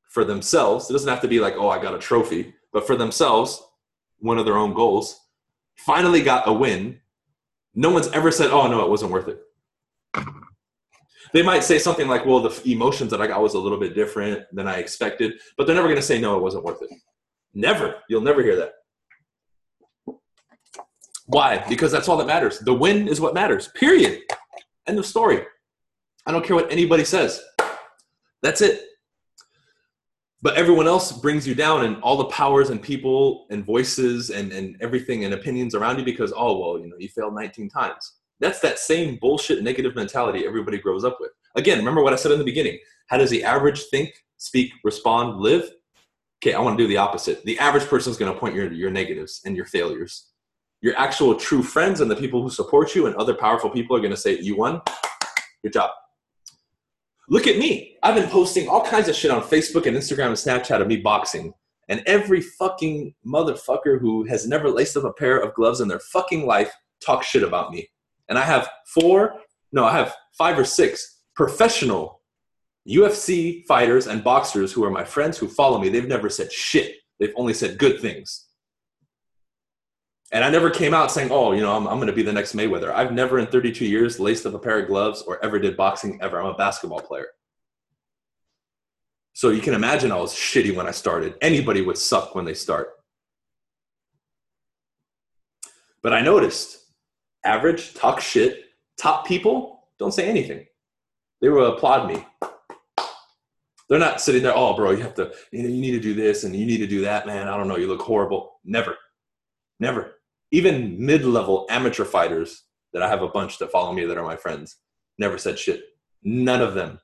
for 0.10 0.24
themselves. 0.24 0.90
It 0.90 0.94
doesn't 0.94 1.10
have 1.10 1.22
to 1.22 1.28
be 1.28 1.40
like, 1.40 1.56
oh, 1.58 1.70
I 1.70 1.82
got 1.82 1.96
a 1.96 2.00
trophy, 2.00 2.54
but 2.72 2.88
for 2.88 2.96
themselves, 2.96 3.62
one 4.20 4.38
of 4.38 4.46
their 4.46 4.58
own 4.58 4.74
goals, 4.74 5.20
finally 5.76 6.22
got 6.22 6.48
a 6.48 6.54
win. 6.54 7.00
No 7.74 7.90
one's 7.90 8.08
ever 8.10 8.32
said, 8.32 8.52
oh, 8.52 8.68
no, 8.68 8.84
it 8.84 8.90
wasn't 8.90 9.12
worth 9.12 9.28
it 9.28 9.42
they 11.36 11.44
might 11.44 11.66
say 11.66 11.78
something 11.78 12.08
like, 12.08 12.26
well, 12.26 12.40
the 12.40 12.72
emotions 12.72 13.12
that 13.12 13.22
I 13.22 13.28
got 13.28 13.42
was 13.42 13.56
a 13.56 13.60
little 13.60 13.78
bit 13.78 13.94
different 13.94 14.46
than 14.54 14.70
I 14.70 14.78
expected, 14.78 15.34
but 15.58 15.68
they're 15.68 15.76
never 15.76 15.90
going 15.90 15.98
to 15.98 16.02
say, 16.02 16.18
no, 16.18 16.38
it 16.38 16.42
wasn't 16.42 16.64
worth 16.64 16.82
it. 16.82 16.90
Never. 17.54 17.96
You'll 18.08 18.22
never 18.22 18.42
hear 18.42 18.56
that. 18.56 20.16
Why? 21.26 21.58
Because 21.68 21.92
that's 21.92 22.08
all 22.08 22.16
that 22.18 22.28
matters. 22.28 22.60
The 22.60 22.74
win 22.74 23.10
is 23.10 23.20
what 23.20 23.34
matters, 23.34 23.68
period. 23.70 24.22
End 24.88 24.98
of 24.98 25.06
story. 25.06 25.44
I 26.26 26.32
don't 26.32 26.46
care 26.46 26.56
what 26.56 26.72
anybody 26.72 27.04
says. 27.04 27.42
That's 28.46 28.62
it. 28.62 28.80
But 30.44 30.56
everyone 30.56 30.86
else 30.86 31.12
brings 31.12 31.48
you 31.48 31.56
down, 31.56 31.84
and 31.84 32.00
all 32.04 32.16
the 32.16 32.26
powers 32.26 32.70
and 32.70 32.80
people 32.80 33.48
and 33.50 33.66
voices 33.66 34.30
and, 34.30 34.52
and 34.52 34.78
everything 34.82 35.26
and 35.26 35.34
opinions 35.34 35.74
around 35.74 35.98
you 35.98 36.06
because, 36.06 36.32
oh, 36.38 36.60
well, 36.60 36.80
you 36.80 36.88
know, 36.88 36.96
you 37.00 37.10
failed 37.10 37.34
19 37.34 37.70
times. 37.70 38.18
That's 38.40 38.60
that 38.60 38.78
same 38.78 39.18
bullshit 39.20 39.64
negative 39.64 39.96
mentality 39.96 40.46
everybody 40.46 40.78
grows 40.78 41.04
up 41.04 41.18
with. 41.20 41.32
Again, 41.56 41.80
remember 41.80 42.04
what 42.04 42.14
I 42.14 42.18
said 42.18 42.34
in 42.34 42.38
the 42.38 42.46
beginning. 42.46 42.78
How 43.08 43.18
does 43.18 43.32
the 43.32 43.44
average 43.44 43.86
think, 43.86 44.14
speak, 44.38 44.72
respond, 44.84 45.40
live? 45.40 45.68
Okay, 46.38 46.54
I 46.54 46.60
want 46.60 46.78
to 46.78 46.84
do 46.84 46.88
the 46.88 46.98
opposite. 46.98 47.44
The 47.46 47.58
average 47.58 47.88
person 47.88 48.12
is 48.12 48.18
going 48.18 48.32
to 48.32 48.40
point 48.40 48.54
your, 48.54 48.72
your 48.72 48.92
negatives 48.92 49.42
and 49.46 49.56
your 49.56 49.66
failures. 49.66 50.28
Your 50.82 50.96
actual 51.00 51.34
true 51.34 51.64
friends 51.64 52.00
and 52.00 52.12
the 52.12 52.16
people 52.16 52.44
who 52.44 52.52
support 52.52 52.94
you 52.94 53.08
and 53.08 53.16
other 53.16 53.34
powerful 53.34 53.72
people 53.72 53.98
are 53.98 54.02
going 54.02 54.12
to 54.12 54.18
say, 54.18 54.40
You 54.40 54.56
won. 54.56 54.84
Good 55.64 55.74
job. 55.74 55.90
Look 57.30 57.48
at 57.48 57.58
me. 57.58 57.98
I've 58.04 58.16
been 58.16 58.30
posting 58.30 58.68
all 58.68 58.86
kinds 58.86 59.10
of 59.10 59.16
shit 59.16 59.32
on 59.32 59.42
Facebook 59.42 59.88
and 59.88 59.98
Instagram 59.98 60.28
and 60.28 60.36
Snapchat 60.36 60.82
of 60.82 60.88
me 60.88 60.98
boxing. 60.98 61.54
And 61.90 62.04
every 62.06 62.42
fucking 62.42 63.14
motherfucker 63.26 64.00
who 64.00 64.26
has 64.26 64.48
never 64.48 64.70
laced 64.70 64.98
up 64.98 65.04
a 65.04 65.14
pair 65.14 65.38
of 65.38 65.54
gloves 65.54 65.82
in 65.82 65.88
their 65.88 66.00
fucking 66.00 66.46
life 66.46 66.72
talks 67.04 67.28
shit 67.28 67.44
about 67.44 67.72
me 67.72 67.90
and 68.30 68.38
I 68.38 68.42
have 68.42 68.70
four, 68.88 69.36
no, 69.72 69.86
I 69.86 69.92
have 69.92 70.16
five 70.38 70.58
or 70.58 70.66
six 70.66 71.22
professional 71.36 72.22
UFC 72.88 73.66
fighters 73.66 74.08
and 74.08 74.24
boxers 74.24 74.72
who 74.72 74.84
are 74.84 74.92
my 74.92 75.04
friends 75.04 75.38
who 75.38 75.48
follow 75.48 75.80
me. 75.80 75.90
They've 75.90 76.08
never 76.08 76.30
said 76.30 76.52
shit. 76.52 76.96
They've 77.20 77.34
only 77.36 77.54
said 77.54 77.78
good 77.78 78.00
things. 78.00 78.45
And 80.32 80.44
I 80.44 80.50
never 80.50 80.70
came 80.70 80.94
out 80.94 81.12
saying, 81.12 81.30
oh, 81.32 81.52
you 81.52 81.62
know, 81.62 81.76
I'm, 81.76 81.88
I'm 81.88 81.98
going 81.98 82.08
to 82.08 82.14
be 82.14 82.24
the 82.24 82.34
next 82.34 82.56
Mayweather. 82.56 82.92
I've 82.92 83.14
never 83.14 83.40
in 83.40 83.48
32 83.48 83.86
years 83.86 84.20
laced 84.20 84.46
up 84.46 84.54
a 84.54 84.60
pair 84.60 84.80
of 84.80 84.88
gloves 84.88 85.22
or 85.22 85.44
ever 85.44 85.60
did 85.60 85.78
boxing 85.78 86.20
ever. 86.22 86.42
I'm 86.42 86.48
a 86.48 86.58
basketball 86.58 87.02
player. 87.02 87.28
So 89.34 89.50
you 89.50 89.62
can 89.62 89.74
imagine 89.74 90.12
I 90.12 90.18
was 90.18 90.34
shitty 90.34 90.76
when 90.76 90.88
I 90.88 90.92
started. 90.92 91.36
Anybody 91.42 91.82
would 91.82 91.98
suck 91.98 92.36
when 92.36 92.46
they 92.46 92.54
start. 92.54 92.90
But 96.02 96.14
I 96.14 96.22
noticed 96.22 96.86
average, 97.44 97.94
talk 97.94 98.22
shit, 98.22 98.66
top 98.98 99.28
people 99.28 99.90
don't 100.00 100.14
say 100.14 100.28
anything. 100.28 100.66
They 101.42 101.50
will 101.50 101.74
applaud 101.74 102.08
me. 102.08 102.26
They're 103.88 104.00
not 104.00 104.22
sitting 104.22 104.42
there, 104.42 104.56
oh, 104.56 104.76
bro, 104.76 104.92
you 104.92 105.04
have 105.04 105.14
to, 105.16 105.32
you, 105.52 105.64
know, 105.64 105.70
you 105.70 105.82
need 105.82 105.92
to 105.92 106.00
do 106.00 106.14
this 106.14 106.44
and 106.44 106.56
you 106.56 106.66
need 106.66 106.78
to 106.78 106.88
do 106.88 107.02
that, 107.02 107.28
man. 107.28 107.48
I 107.48 107.56
don't 107.56 107.68
know, 107.68 107.78
you 107.78 107.88
look 107.88 108.02
horrible. 108.02 108.60
Never, 108.64 108.98
never. 109.80 110.15
Even 110.52 111.04
mid 111.04 111.26
level 111.26 111.66
amateur 111.70 112.06
fighters 112.06 112.64
that 112.94 113.04
I 113.04 113.10
have 113.10 113.22
a 113.22 113.28
bunch 113.28 113.58
that 113.60 113.72
follow 113.72 113.94
me 113.94 114.06
that 114.06 114.18
are 114.18 114.24
my 114.24 114.38
friends 114.38 114.78
never 115.18 115.38
said 115.38 115.58
shit. 115.58 115.84
None 116.24 116.62
of 116.62 116.74
them. 116.74 117.00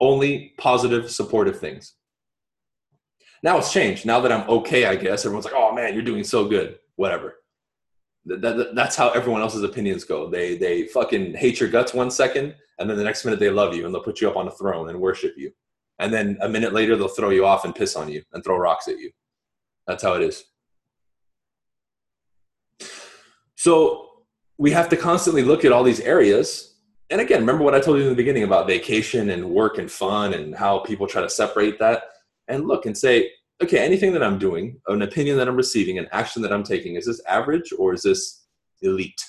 Only 0.00 0.54
positive, 0.58 1.10
supportive 1.10 1.58
things. 1.58 1.94
Now 3.42 3.58
it's 3.58 3.72
changed. 3.72 4.06
Now 4.06 4.20
that 4.20 4.32
I'm 4.32 4.48
okay, 4.48 4.86
I 4.86 4.96
guess, 4.96 5.24
everyone's 5.24 5.44
like, 5.44 5.54
oh 5.54 5.72
man, 5.72 5.94
you're 5.94 6.02
doing 6.02 6.24
so 6.24 6.48
good. 6.48 6.78
Whatever. 6.96 7.36
That, 8.26 8.40
that, 8.40 8.74
that's 8.74 8.94
how 8.96 9.10
everyone 9.10 9.42
else's 9.42 9.64
opinions 9.64 10.04
go. 10.04 10.30
They 10.30 10.56
they 10.56 10.86
fucking 10.86 11.34
hate 11.34 11.58
your 11.58 11.68
guts 11.68 11.92
one 11.92 12.10
second, 12.10 12.54
and 12.78 12.88
then 12.88 12.96
the 12.96 13.04
next 13.04 13.24
minute 13.24 13.40
they 13.40 13.50
love 13.50 13.74
you 13.74 13.84
and 13.84 13.94
they'll 13.94 14.02
put 14.02 14.20
you 14.20 14.30
up 14.30 14.36
on 14.36 14.46
a 14.46 14.52
throne 14.52 14.88
and 14.88 15.00
worship 15.00 15.34
you. 15.36 15.52
And 15.98 16.12
then 16.12 16.38
a 16.40 16.48
minute 16.48 16.72
later, 16.72 16.96
they'll 16.96 17.08
throw 17.08 17.30
you 17.30 17.46
off 17.46 17.64
and 17.64 17.74
piss 17.74 17.96
on 17.96 18.08
you 18.08 18.22
and 18.32 18.42
throw 18.42 18.56
rocks 18.56 18.88
at 18.88 18.98
you. 18.98 19.10
That's 19.86 20.02
how 20.02 20.14
it 20.14 20.22
is. 20.22 20.44
So 23.62 24.08
we 24.58 24.72
have 24.72 24.88
to 24.88 24.96
constantly 24.96 25.44
look 25.44 25.64
at 25.64 25.70
all 25.70 25.84
these 25.84 26.00
areas. 26.00 26.74
And 27.10 27.20
again, 27.20 27.38
remember 27.38 27.62
what 27.62 27.76
I 27.76 27.80
told 27.80 27.98
you 27.98 28.02
in 28.02 28.08
the 28.08 28.16
beginning 28.16 28.42
about 28.42 28.66
vacation 28.66 29.30
and 29.30 29.50
work 29.50 29.78
and 29.78 29.88
fun 29.88 30.34
and 30.34 30.52
how 30.52 30.80
people 30.80 31.06
try 31.06 31.22
to 31.22 31.30
separate 31.30 31.78
that 31.78 32.02
and 32.48 32.66
look 32.66 32.86
and 32.86 32.98
say, 32.98 33.30
okay, 33.62 33.78
anything 33.78 34.12
that 34.14 34.22
I'm 34.24 34.36
doing, 34.36 34.80
an 34.88 35.02
opinion 35.02 35.36
that 35.36 35.46
I'm 35.46 35.54
receiving, 35.54 35.96
an 35.96 36.08
action 36.10 36.42
that 36.42 36.52
I'm 36.52 36.64
taking, 36.64 36.96
is 36.96 37.06
this 37.06 37.22
average 37.28 37.72
or 37.78 37.94
is 37.94 38.02
this 38.02 38.42
elite? 38.80 39.24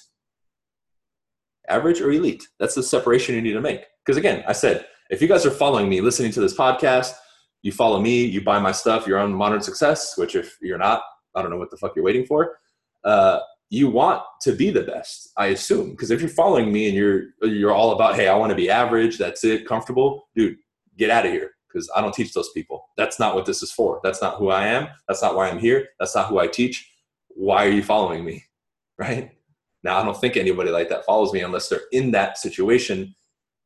Average 1.69 2.01
or 2.01 2.11
elite? 2.11 2.43
That's 2.57 2.73
the 2.73 2.81
separation 2.81 3.35
you 3.35 3.41
need 3.43 3.53
to 3.53 3.61
make. 3.61 3.83
Because 4.03 4.17
again, 4.17 4.43
I 4.47 4.53
said, 4.53 4.87
if 5.11 5.21
you 5.21 5.27
guys 5.27 5.45
are 5.45 5.51
following 5.51 5.87
me, 5.87 6.01
listening 6.01 6.31
to 6.31 6.41
this 6.41 6.57
podcast, 6.57 7.13
you 7.61 7.71
follow 7.71 8.01
me, 8.01 8.25
you 8.25 8.43
buy 8.43 8.57
my 8.57 8.71
stuff, 8.71 9.05
you're 9.05 9.19
on 9.19 9.31
Modern 9.31 9.61
Success, 9.61 10.17
which 10.17 10.35
if 10.35 10.57
you're 10.59 10.79
not, 10.79 11.03
I 11.35 11.43
don't 11.43 11.51
know 11.51 11.59
what 11.59 11.69
the 11.69 11.77
fuck 11.77 11.95
you're 11.95 12.03
waiting 12.03 12.25
for. 12.25 12.57
Uh, 13.03 13.39
you 13.73 13.89
want 13.89 14.21
to 14.41 14.51
be 14.51 14.69
the 14.69 14.83
best, 14.83 15.31
I 15.35 15.47
assume, 15.47 15.91
because 15.91 16.11
if 16.11 16.21
you're 16.21 16.29
following 16.29 16.71
me 16.71 16.87
and 16.87 16.95
you're 16.95 17.23
you're 17.41 17.73
all 17.73 17.93
about, 17.93 18.13
hey, 18.13 18.27
I 18.27 18.35
want 18.35 18.51
to 18.51 18.55
be 18.55 18.69
average, 18.69 19.17
that's 19.17 19.43
it, 19.43 19.67
comfortable, 19.67 20.27
dude, 20.35 20.57
get 20.95 21.09
out 21.09 21.25
of 21.25 21.31
here 21.31 21.53
because 21.67 21.89
I 21.95 22.01
don't 22.01 22.13
teach 22.13 22.33
those 22.33 22.51
people. 22.51 22.87
That's 22.97 23.19
not 23.19 23.33
what 23.33 23.47
this 23.47 23.63
is 23.63 23.71
for. 23.71 23.99
That's 24.03 24.21
not 24.21 24.35
who 24.37 24.49
I 24.49 24.67
am. 24.67 24.89
That's 25.07 25.23
not 25.23 25.35
why 25.35 25.49
I'm 25.49 25.57
here. 25.57 25.87
That's 25.99 26.13
not 26.13 26.27
who 26.27 26.37
I 26.37 26.45
teach. 26.45 26.87
Why 27.29 27.65
are 27.65 27.71
you 27.71 27.83
following 27.83 28.23
me? 28.23 28.45
Right? 28.95 29.31
Now, 29.83 29.97
I 29.97 30.05
don't 30.05 30.15
think 30.15 30.37
anybody 30.37 30.69
like 30.69 30.87
that 30.89 31.03
follows 31.03 31.33
me 31.33 31.41
unless 31.41 31.67
they're 31.67 31.89
in 31.91 32.11
that 32.11 32.37
situation 32.37 33.15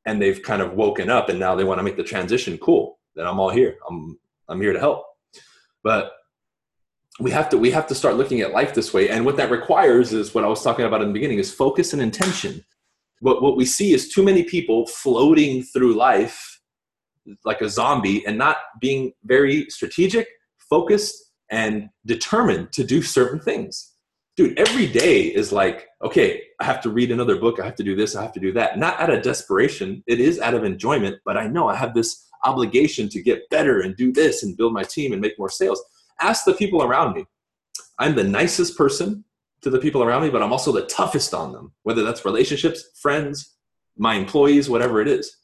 and 0.05 0.21
they've 0.21 0.41
kind 0.41 0.61
of 0.61 0.71
woken 0.71 1.09
up 1.09 1.27
and 1.27 1.37
now 1.37 1.53
they 1.53 1.65
want 1.65 1.79
to 1.79 1.83
make 1.83 1.97
the 1.97 2.03
transition. 2.03 2.57
Cool. 2.59 2.97
Then 3.13 3.27
I'm 3.27 3.41
all 3.41 3.49
here. 3.49 3.75
I'm 3.89 4.17
I'm 4.47 4.61
here 4.61 4.71
to 4.71 4.79
help. 4.79 5.03
But 5.83 6.13
we 7.19 7.31
have 7.31 7.49
to 7.49 7.57
we 7.57 7.71
have 7.71 7.87
to 7.87 7.95
start 7.95 8.15
looking 8.15 8.41
at 8.41 8.51
life 8.51 8.73
this 8.73 8.93
way 8.93 9.09
and 9.09 9.25
what 9.25 9.37
that 9.37 9.49
requires 9.49 10.13
is 10.13 10.33
what 10.35 10.43
i 10.43 10.47
was 10.47 10.63
talking 10.63 10.85
about 10.85 11.01
in 11.01 11.07
the 11.07 11.13
beginning 11.13 11.39
is 11.39 11.53
focus 11.53 11.93
and 11.93 12.01
intention 12.01 12.63
what, 13.19 13.41
what 13.41 13.57
we 13.57 13.65
see 13.65 13.93
is 13.93 14.09
too 14.09 14.23
many 14.23 14.43
people 14.43 14.85
floating 14.85 15.63
through 15.63 15.95
life 15.95 16.57
like 17.45 17.61
a 17.61 17.69
zombie 17.69 18.25
and 18.25 18.37
not 18.37 18.57
being 18.79 19.11
very 19.23 19.69
strategic, 19.69 20.27
focused, 20.69 21.31
and 21.49 21.89
determined 22.05 22.71
to 22.73 22.83
do 22.83 23.01
certain 23.01 23.39
things. 23.39 23.93
Dude, 24.35 24.57
every 24.59 24.87
day 24.87 25.23
is 25.23 25.51
like, 25.51 25.87
okay, 26.03 26.43
I 26.59 26.65
have 26.65 26.81
to 26.81 26.89
read 26.89 27.11
another 27.11 27.37
book. 27.37 27.59
I 27.59 27.65
have 27.65 27.75
to 27.75 27.83
do 27.83 27.95
this. 27.95 28.15
I 28.15 28.21
have 28.21 28.33
to 28.33 28.39
do 28.39 28.51
that. 28.53 28.77
Not 28.77 28.99
out 28.99 29.09
of 29.09 29.23
desperation. 29.23 30.03
It 30.05 30.19
is 30.19 30.39
out 30.39 30.53
of 30.53 30.63
enjoyment, 30.63 31.17
but 31.25 31.37
I 31.37 31.47
know 31.47 31.67
I 31.67 31.75
have 31.75 31.93
this 31.93 32.27
obligation 32.45 33.09
to 33.09 33.21
get 33.21 33.49
better 33.49 33.81
and 33.81 33.95
do 33.95 34.11
this 34.11 34.43
and 34.43 34.55
build 34.55 34.73
my 34.73 34.83
team 34.83 35.11
and 35.11 35.21
make 35.21 35.39
more 35.39 35.49
sales. 35.49 35.83
Ask 36.21 36.45
the 36.45 36.53
people 36.53 36.83
around 36.83 37.15
me. 37.15 37.25
I'm 37.99 38.15
the 38.15 38.23
nicest 38.23 38.77
person 38.77 39.23
to 39.61 39.69
the 39.69 39.79
people 39.79 40.03
around 40.03 40.23
me, 40.23 40.29
but 40.29 40.43
I'm 40.43 40.51
also 40.51 40.71
the 40.71 40.85
toughest 40.85 41.33
on 41.33 41.51
them, 41.51 41.73
whether 41.83 42.03
that's 42.03 42.25
relationships, 42.25 42.91
friends, 43.01 43.55
my 43.97 44.15
employees, 44.15 44.69
whatever 44.69 45.01
it 45.01 45.07
is. 45.07 45.37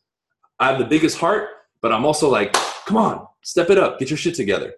I 0.60 0.68
have 0.68 0.80
the 0.80 0.86
biggest 0.86 1.18
heart, 1.18 1.50
but 1.82 1.92
I'm 1.92 2.06
also 2.06 2.30
like, 2.30 2.54
come 2.86 2.98
on, 2.98 3.26
step 3.44 3.70
it 3.70 3.78
up, 3.78 4.00
get 4.00 4.10
your 4.10 4.18
shit 4.18 4.36
together. 4.36 4.76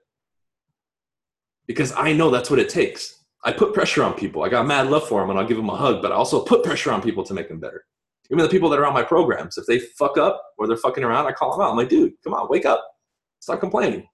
Because 1.68 1.94
I 1.96 2.14
know 2.14 2.30
that's 2.30 2.50
what 2.50 2.60
it 2.60 2.70
takes. 2.70 3.24
I 3.44 3.52
put 3.52 3.74
pressure 3.74 4.04
on 4.04 4.14
people. 4.14 4.44
I 4.44 4.50
got 4.50 4.66
mad 4.66 4.88
love 4.88 5.08
for 5.08 5.22
them 5.22 5.30
and 5.30 5.38
I'll 5.38 5.48
give 5.48 5.58
them 5.58 5.70
a 5.70 5.76
hug, 5.76 6.02
but 6.02 6.12
I 6.12 6.16
also 6.16 6.44
put 6.44 6.64
pressure 6.64 6.92
on 6.92 7.02
people 7.02 7.24
to 7.24 7.34
make 7.34 7.50
them 7.50 7.60
better. 7.60 7.86
Even 8.32 8.44
the 8.44 8.50
people 8.50 8.70
that 8.70 8.80
are 8.80 8.86
on 8.86 8.94
my 8.94 9.04
programs, 9.04 9.58
if 9.58 9.66
they 9.68 9.80
fuck 9.80 10.18
up 10.18 10.42
or 10.58 10.68
they're 10.68 10.78
fucking 10.78 11.04
around, 11.04 11.28
I 11.28 11.32
call 11.32 11.52
them 11.52 11.62
out. 11.62 11.72
I'm 11.72 11.78
like, 11.78 11.90
dude, 11.90 12.14
come 12.24 12.34
on, 12.34 12.48
wake 12.50 12.66
up. 12.66 12.84
Stop 13.40 13.60
complaining. 13.60 14.08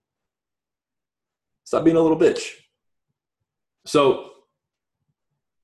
Stop 1.63 1.83
being 1.83 1.97
a 1.97 2.01
little 2.01 2.17
bitch. 2.17 2.41
So 3.85 4.31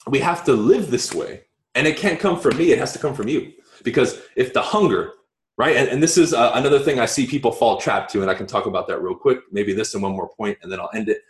we 0.08 0.20
have 0.20 0.44
to 0.46 0.54
live 0.54 0.90
this 0.90 1.14
way. 1.14 1.44
And 1.76 1.86
it 1.86 1.98
can't 1.98 2.20
come 2.20 2.40
from 2.40 2.58
me, 2.58 2.72
it 2.72 2.80
has 2.80 2.94
to 2.94 3.00
come 3.00 3.14
from 3.14 3.28
you. 3.28 3.54
Because 3.84 4.20
if 4.36 4.54
the 4.54 4.62
hunger 4.62 5.14
right? 5.58 5.76
And, 5.76 5.90
and 5.90 6.02
this 6.02 6.18
is 6.18 6.34
uh, 6.34 6.52
another 6.54 6.80
thing 6.80 7.00
I 7.00 7.06
see 7.06 7.26
people 7.26 7.52
fall 7.52 7.78
trapped 7.78 8.12
to, 8.12 8.22
and 8.22 8.30
I 8.30 8.36
can 8.36 8.48
talk 8.48 8.68
about 8.68 8.88
that 8.88 9.02
real 9.02 9.16
quick. 9.16 9.40
Maybe 9.52 9.74
this 9.74 9.94
and 9.94 10.04
one 10.04 10.14
more 10.14 10.30
point, 10.30 10.58
and 10.62 10.72
then 10.72 10.80
I'll 10.80 10.92
end 10.94 11.10
it. 11.10 11.22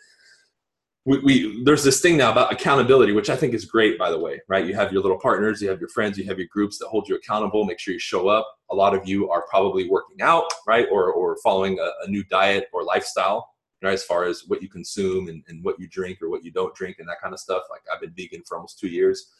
We, 1.05 1.19
we, 1.19 1.63
there's 1.63 1.85
this 1.85 2.01
thing 2.01 2.17
now 2.17 2.33
about 2.33 2.51
accountability, 2.51 3.13
which 3.13 3.29
I 3.29 3.37
think 3.37 3.53
is 3.53 3.63
great, 3.63 3.97
by 3.97 4.11
the 4.11 4.19
way, 4.19 4.41
right? 4.49 4.65
You 4.65 4.75
have 4.75 4.91
your 4.91 5.01
little 5.01 5.17
partners, 5.17 5.61
you 5.61 5.69
have 5.69 5.79
your 5.79 5.87
friends, 5.87 6.17
you 6.17 6.25
have 6.25 6.37
your 6.37 6.49
groups 6.51 6.77
that 6.79 6.87
hold 6.87 7.07
you 7.07 7.15
accountable. 7.15 7.63
Make 7.63 7.79
sure 7.79 7.93
you 7.93 7.99
show 7.99 8.27
up. 8.27 8.45
A 8.71 8.75
lot 8.75 8.93
of 8.93 9.07
you 9.07 9.29
are 9.29 9.45
probably 9.49 9.89
working 9.89 10.21
out, 10.21 10.43
right, 10.67 10.85
or 10.91 11.13
or 11.13 11.37
following 11.41 11.79
a, 11.79 12.05
a 12.05 12.09
new 12.09 12.25
diet 12.25 12.67
or 12.73 12.83
lifestyle, 12.83 13.49
right? 13.83 13.93
As 13.93 14.03
far 14.03 14.25
as 14.25 14.43
what 14.47 14.61
you 14.61 14.69
consume 14.69 15.27
and, 15.27 15.43
and 15.47 15.63
what 15.63 15.79
you 15.79 15.87
drink 15.87 16.21
or 16.21 16.29
what 16.29 16.43
you 16.43 16.51
don't 16.51 16.75
drink 16.75 16.97
and 16.99 17.07
that 17.07 17.21
kind 17.21 17.33
of 17.33 17.39
stuff. 17.39 17.63
Like 17.69 17.81
I've 17.93 18.01
been 18.01 18.13
vegan 18.15 18.43
for 18.47 18.57
almost 18.57 18.79
two 18.79 18.87
years, 18.87 19.31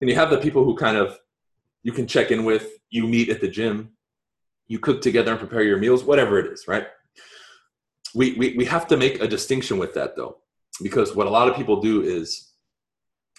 and 0.00 0.08
you 0.08 0.16
have 0.16 0.30
the 0.30 0.38
people 0.38 0.64
who 0.64 0.76
kind 0.76 0.96
of 0.96 1.18
you 1.82 1.92
can 1.92 2.06
check 2.06 2.30
in 2.30 2.44
with. 2.44 2.72
You 2.90 3.06
meet 3.06 3.28
at 3.28 3.40
the 3.40 3.48
gym, 3.48 3.90
you 4.66 4.78
cook 4.78 5.00
together 5.00 5.30
and 5.30 5.40
prepare 5.40 5.62
your 5.62 5.78
meals, 5.78 6.04
whatever 6.04 6.38
it 6.38 6.46
is, 6.46 6.66
right? 6.66 6.86
We, 8.14 8.34
we, 8.34 8.56
we 8.56 8.64
have 8.64 8.86
to 8.88 8.96
make 8.96 9.20
a 9.20 9.28
distinction 9.28 9.78
with 9.78 9.94
that 9.94 10.16
though, 10.16 10.38
because 10.82 11.14
what 11.14 11.26
a 11.26 11.30
lot 11.30 11.48
of 11.48 11.56
people 11.56 11.80
do 11.80 12.02
is 12.02 12.52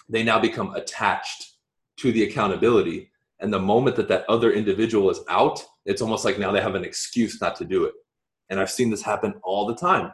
they 0.08 0.22
now 0.22 0.38
become 0.38 0.74
attached 0.74 1.54
to 1.98 2.12
the 2.12 2.24
accountability. 2.24 3.10
And 3.40 3.52
the 3.52 3.58
moment 3.58 3.96
that 3.96 4.08
that 4.08 4.24
other 4.28 4.52
individual 4.52 5.10
is 5.10 5.20
out, 5.28 5.64
it's 5.86 6.02
almost 6.02 6.24
like 6.24 6.38
now 6.38 6.52
they 6.52 6.60
have 6.60 6.74
an 6.74 6.84
excuse 6.84 7.40
not 7.40 7.56
to 7.56 7.64
do 7.64 7.84
it. 7.84 7.94
And 8.48 8.60
I've 8.60 8.70
seen 8.70 8.90
this 8.90 9.02
happen 9.02 9.34
all 9.42 9.66
the 9.66 9.74
time. 9.74 10.12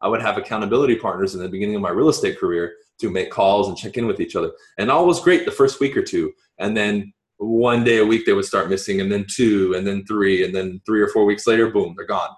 I 0.00 0.08
would 0.08 0.22
have 0.22 0.38
accountability 0.38 0.96
partners 0.96 1.34
in 1.34 1.40
the 1.40 1.48
beginning 1.48 1.74
of 1.74 1.82
my 1.82 1.90
real 1.90 2.08
estate 2.08 2.38
career 2.38 2.74
to 3.00 3.10
make 3.10 3.30
calls 3.30 3.68
and 3.68 3.76
check 3.76 3.96
in 3.96 4.06
with 4.06 4.20
each 4.20 4.36
other. 4.36 4.52
And 4.78 4.90
all 4.90 5.06
was 5.06 5.20
great 5.20 5.44
the 5.44 5.50
first 5.50 5.80
week 5.80 5.96
or 5.96 6.02
two. 6.02 6.32
And 6.58 6.76
then 6.76 7.12
one 7.38 7.84
day 7.84 7.98
a 7.98 8.06
week 8.06 8.26
they 8.26 8.32
would 8.32 8.44
start 8.44 8.68
missing 8.68 9.00
and 9.00 9.10
then 9.10 9.24
two 9.28 9.74
and 9.74 9.86
then 9.86 10.04
three 10.04 10.44
and 10.44 10.54
then 10.54 10.80
three 10.84 11.00
or 11.00 11.08
four 11.08 11.24
weeks 11.24 11.46
later 11.46 11.70
boom 11.70 11.94
they're 11.96 12.06
gone. 12.06 12.30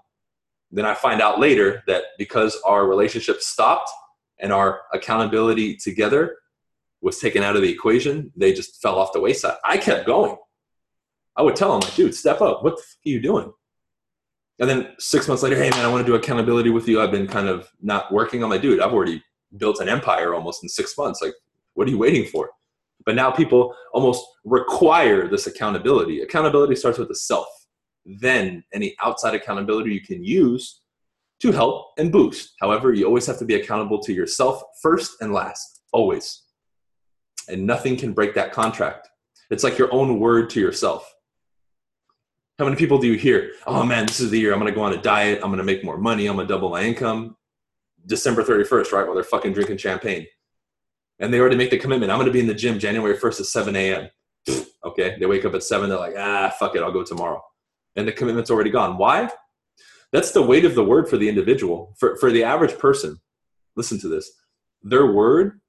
Then 0.70 0.84
i 0.84 0.94
find 0.94 1.20
out 1.20 1.40
later 1.40 1.82
that 1.86 2.04
because 2.18 2.60
our 2.64 2.86
relationship 2.86 3.40
stopped 3.40 3.90
and 4.38 4.52
our 4.52 4.82
accountability 4.92 5.76
together 5.76 6.36
was 7.00 7.18
taken 7.18 7.42
out 7.42 7.56
of 7.56 7.62
the 7.62 7.70
equation 7.70 8.30
they 8.36 8.52
just 8.52 8.80
fell 8.82 8.98
off 8.98 9.12
the 9.12 9.20
wayside. 9.20 9.56
I 9.64 9.78
kept 9.78 10.06
going. 10.06 10.36
I 11.34 11.42
would 11.42 11.56
tell 11.56 11.72
them 11.72 11.80
like 11.80 11.94
dude 11.94 12.14
step 12.14 12.42
up. 12.42 12.62
What 12.62 12.76
the 12.76 12.82
fuck 12.82 13.06
are 13.06 13.08
you 13.08 13.20
doing 13.20 13.52
and 14.60 14.68
then 14.68 14.92
six 14.98 15.26
months 15.26 15.42
later 15.42 15.56
hey 15.56 15.70
man 15.70 15.84
i 15.84 15.88
want 15.88 16.04
to 16.04 16.10
do 16.10 16.16
accountability 16.16 16.70
with 16.70 16.86
you 16.86 17.00
i've 17.00 17.10
been 17.10 17.26
kind 17.26 17.48
of 17.48 17.68
not 17.82 18.12
working 18.12 18.42
on 18.42 18.48
my 18.48 18.58
dude 18.58 18.80
i've 18.80 18.92
already 18.92 19.22
built 19.56 19.80
an 19.80 19.88
empire 19.88 20.34
almost 20.34 20.62
in 20.62 20.68
six 20.68 20.96
months 20.96 21.20
like 21.20 21.32
what 21.74 21.88
are 21.88 21.90
you 21.90 21.98
waiting 21.98 22.24
for 22.24 22.50
but 23.06 23.14
now 23.14 23.30
people 23.30 23.74
almost 23.92 24.24
require 24.44 25.28
this 25.28 25.46
accountability. 25.46 26.20
Accountability 26.20 26.76
starts 26.76 26.98
with 26.98 27.08
the 27.08 27.14
self. 27.14 27.48
Then 28.04 28.64
any 28.72 28.94
outside 29.02 29.34
accountability 29.34 29.92
you 29.92 30.00
can 30.00 30.22
use 30.22 30.82
to 31.40 31.52
help 31.52 31.92
and 31.98 32.12
boost. 32.12 32.54
However, 32.60 32.92
you 32.92 33.06
always 33.06 33.26
have 33.26 33.38
to 33.38 33.44
be 33.44 33.54
accountable 33.54 33.98
to 34.00 34.12
yourself 34.12 34.62
first 34.82 35.16
and 35.20 35.32
last, 35.32 35.82
always. 35.92 36.42
And 37.48 37.66
nothing 37.66 37.96
can 37.96 38.12
break 38.12 38.34
that 38.34 38.52
contract. 38.52 39.08
It's 39.50 39.64
like 39.64 39.78
your 39.78 39.92
own 39.92 40.20
word 40.20 40.50
to 40.50 40.60
yourself. 40.60 41.10
How 42.60 42.66
many 42.66 42.76
people 42.76 42.98
do 42.98 43.06
you 43.06 43.16
hear? 43.16 43.52
Oh 43.66 43.84
man, 43.84 44.04
this 44.04 44.20
is 44.20 44.30
the 44.30 44.38
year 44.38 44.52
I'm 44.52 44.58
gonna 44.58 44.70
go 44.70 44.82
on 44.82 44.92
a 44.92 45.00
diet, 45.00 45.40
I'm 45.42 45.48
gonna 45.48 45.64
make 45.64 45.82
more 45.82 45.96
money, 45.96 46.26
I'm 46.26 46.36
gonna 46.36 46.46
double 46.46 46.68
my 46.68 46.82
income. 46.82 47.38
December 48.04 48.44
31st, 48.44 48.92
right? 48.92 49.06
While 49.06 49.14
they're 49.14 49.24
fucking 49.24 49.54
drinking 49.54 49.78
champagne 49.78 50.26
and 51.20 51.32
they 51.32 51.40
already 51.40 51.56
make 51.56 51.70
the 51.70 51.78
commitment. 51.78 52.12
I'm 52.12 52.18
going 52.18 52.26
to 52.26 52.32
be 52.32 52.40
in 52.40 52.46
the 52.46 52.54
gym 52.54 52.78
January 52.78 53.16
1st 53.16 53.40
at 53.40 53.46
7 53.46 53.76
a.m. 53.76 54.10
okay, 54.84 55.16
they 55.18 55.24
wake 55.24 55.46
up 55.46 55.54
at 55.54 55.62
7. 55.62 55.88
They're 55.88 55.98
like, 55.98 56.16
ah, 56.18 56.54
fuck 56.58 56.76
it, 56.76 56.82
I'll 56.82 56.92
go 56.92 57.02
tomorrow. 57.02 57.42
And 57.96 58.06
the 58.06 58.12
commitment's 58.12 58.50
already 58.50 58.70
gone. 58.70 58.98
Why? 58.98 59.30
That's 60.12 60.32
the 60.32 60.42
weight 60.42 60.66
of 60.66 60.74
the 60.74 60.84
word 60.84 61.08
for 61.08 61.16
the 61.16 61.28
individual. 61.28 61.94
For, 61.98 62.16
for 62.16 62.30
the 62.30 62.44
average 62.44 62.78
person, 62.78 63.20
listen 63.76 63.98
to 64.00 64.08
this. 64.08 64.32
Their 64.82 65.06
word 65.06 65.60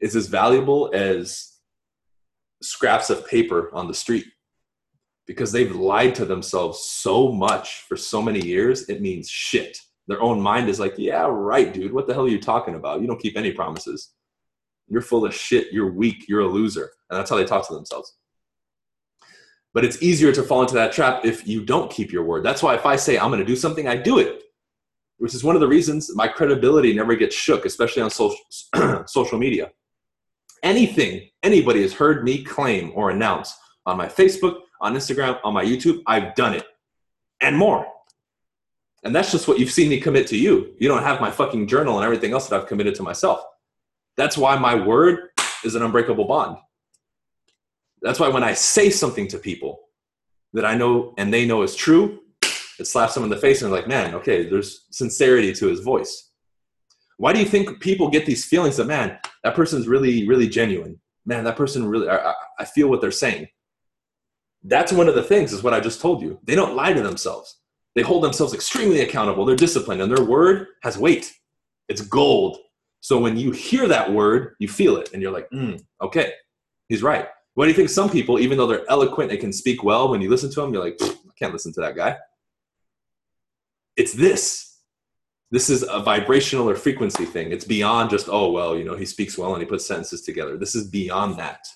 is 0.00 0.16
as 0.16 0.28
valuable 0.28 0.90
as 0.94 1.56
scraps 2.62 3.10
of 3.10 3.26
paper 3.26 3.70
on 3.74 3.88
the 3.88 3.94
street 3.94 4.26
because 5.28 5.52
they've 5.52 5.76
lied 5.76 6.14
to 6.16 6.24
themselves 6.24 6.80
so 6.80 7.30
much 7.30 7.82
for 7.86 7.96
so 7.96 8.20
many 8.20 8.44
years, 8.44 8.88
it 8.88 9.02
means 9.02 9.28
shit. 9.28 9.78
Their 10.08 10.22
own 10.22 10.40
mind 10.40 10.70
is 10.70 10.80
like, 10.80 10.94
yeah, 10.96 11.26
right, 11.30 11.72
dude. 11.72 11.92
What 11.92 12.06
the 12.08 12.14
hell 12.14 12.24
are 12.24 12.30
you 12.30 12.40
talking 12.40 12.74
about? 12.74 13.02
You 13.02 13.06
don't 13.06 13.20
keep 13.20 13.36
any 13.36 13.52
promises. 13.52 14.14
You're 14.88 15.02
full 15.02 15.26
of 15.26 15.34
shit. 15.34 15.70
You're 15.70 15.92
weak. 15.92 16.24
You're 16.28 16.40
a 16.40 16.48
loser. 16.48 16.90
And 17.10 17.18
that's 17.18 17.28
how 17.28 17.36
they 17.36 17.44
talk 17.44 17.68
to 17.68 17.74
themselves. 17.74 18.16
But 19.74 19.84
it's 19.84 20.02
easier 20.02 20.32
to 20.32 20.42
fall 20.42 20.62
into 20.62 20.74
that 20.74 20.92
trap 20.92 21.26
if 21.26 21.46
you 21.46 21.62
don't 21.62 21.90
keep 21.90 22.10
your 22.10 22.24
word. 22.24 22.42
That's 22.42 22.62
why 22.62 22.74
if 22.74 22.86
I 22.86 22.96
say 22.96 23.18
I'm 23.18 23.28
going 23.28 23.38
to 23.38 23.44
do 23.44 23.54
something, 23.54 23.86
I 23.86 23.96
do 23.96 24.18
it, 24.18 24.44
which 25.18 25.34
is 25.34 25.44
one 25.44 25.56
of 25.56 25.60
the 25.60 25.68
reasons 25.68 26.10
my 26.14 26.26
credibility 26.26 26.94
never 26.94 27.14
gets 27.14 27.36
shook, 27.36 27.66
especially 27.66 28.00
on 28.00 28.08
social, 28.08 28.38
social 29.06 29.38
media. 29.38 29.70
Anything 30.62 31.28
anybody 31.42 31.82
has 31.82 31.92
heard 31.92 32.24
me 32.24 32.42
claim 32.42 32.92
or 32.94 33.10
announce 33.10 33.54
on 33.84 33.98
my 33.98 34.06
Facebook, 34.06 34.60
on 34.80 34.94
Instagram, 34.94 35.38
on 35.44 35.54
my 35.54 35.64
YouTube, 35.64 36.02
I've 36.06 36.34
done 36.34 36.54
it 36.54 36.66
and 37.40 37.56
more. 37.56 37.86
And 39.04 39.14
that's 39.14 39.30
just 39.30 39.46
what 39.46 39.58
you've 39.58 39.70
seen 39.70 39.88
me 39.88 40.00
commit 40.00 40.26
to 40.28 40.36
you. 40.36 40.74
You 40.78 40.88
don't 40.88 41.02
have 41.02 41.20
my 41.20 41.30
fucking 41.30 41.68
journal 41.68 41.96
and 41.96 42.04
everything 42.04 42.32
else 42.32 42.48
that 42.48 42.60
I've 42.60 42.66
committed 42.66 42.94
to 42.96 43.02
myself. 43.02 43.42
That's 44.16 44.36
why 44.36 44.56
my 44.58 44.74
word 44.74 45.28
is 45.64 45.74
an 45.74 45.82
unbreakable 45.82 46.26
bond. 46.26 46.56
That's 48.02 48.20
why 48.20 48.28
when 48.28 48.44
I 48.44 48.54
say 48.54 48.90
something 48.90 49.28
to 49.28 49.38
people 49.38 49.80
that 50.52 50.64
I 50.64 50.74
know 50.74 51.14
and 51.18 51.32
they 51.32 51.46
know 51.46 51.62
is 51.62 51.76
true, 51.76 52.20
it 52.78 52.86
slaps 52.86 53.14
them 53.14 53.24
in 53.24 53.30
the 53.30 53.36
face 53.36 53.62
and 53.62 53.70
they're 53.70 53.80
like, 53.80 53.88
man, 53.88 54.14
okay, 54.14 54.48
there's 54.48 54.86
sincerity 54.90 55.52
to 55.54 55.66
his 55.66 55.80
voice. 55.80 56.30
Why 57.16 57.32
do 57.32 57.40
you 57.40 57.44
think 57.44 57.80
people 57.80 58.08
get 58.08 58.26
these 58.26 58.44
feelings 58.44 58.76
that, 58.76 58.86
man, 58.86 59.18
that 59.42 59.56
person's 59.56 59.88
really, 59.88 60.28
really 60.28 60.48
genuine? 60.48 61.00
Man, 61.26 61.44
that 61.44 61.56
person 61.56 61.86
really, 61.86 62.08
I, 62.08 62.34
I 62.58 62.64
feel 62.64 62.88
what 62.88 63.00
they're 63.00 63.10
saying. 63.10 63.48
That's 64.64 64.92
one 64.92 65.08
of 65.08 65.14
the 65.14 65.22
things, 65.22 65.52
is 65.52 65.62
what 65.62 65.74
I 65.74 65.80
just 65.80 66.00
told 66.00 66.20
you. 66.20 66.38
They 66.44 66.54
don't 66.54 66.74
lie 66.74 66.92
to 66.92 67.02
themselves. 67.02 67.58
They 67.94 68.02
hold 68.02 68.22
themselves 68.22 68.54
extremely 68.54 69.00
accountable. 69.00 69.44
They're 69.44 69.56
disciplined, 69.56 70.02
and 70.02 70.14
their 70.14 70.24
word 70.24 70.68
has 70.82 70.98
weight. 70.98 71.32
It's 71.88 72.02
gold. 72.02 72.58
So 73.00 73.18
when 73.18 73.36
you 73.36 73.50
hear 73.52 73.88
that 73.88 74.12
word, 74.12 74.54
you 74.58 74.68
feel 74.68 74.96
it, 74.96 75.10
and 75.12 75.22
you're 75.22 75.32
like, 75.32 75.48
mm, 75.50 75.82
okay, 76.02 76.32
he's 76.88 77.02
right. 77.02 77.28
What 77.54 77.64
do 77.64 77.70
you 77.70 77.76
think? 77.76 77.88
Some 77.88 78.10
people, 78.10 78.38
even 78.38 78.58
though 78.58 78.66
they're 78.66 78.88
eloquent 78.90 79.30
and 79.30 79.40
can 79.40 79.52
speak 79.52 79.82
well, 79.82 80.10
when 80.10 80.20
you 80.20 80.30
listen 80.30 80.50
to 80.50 80.60
them, 80.60 80.72
you're 80.72 80.84
like, 80.84 80.96
I 81.00 81.32
can't 81.38 81.52
listen 81.52 81.72
to 81.74 81.80
that 81.80 81.96
guy. 81.96 82.16
It's 83.96 84.12
this. 84.12 84.76
This 85.50 85.70
is 85.70 85.82
a 85.82 86.00
vibrational 86.00 86.68
or 86.68 86.74
frequency 86.74 87.24
thing. 87.24 87.52
It's 87.52 87.64
beyond 87.64 88.10
just, 88.10 88.28
oh, 88.28 88.50
well, 88.52 88.76
you 88.76 88.84
know, 88.84 88.96
he 88.96 89.06
speaks 89.06 89.38
well 89.38 89.54
and 89.54 89.62
he 89.62 89.68
puts 89.68 89.86
sentences 89.86 90.22
together. 90.22 90.56
This 90.56 90.74
is 90.74 90.88
beyond 90.88 91.38
that. 91.38 91.66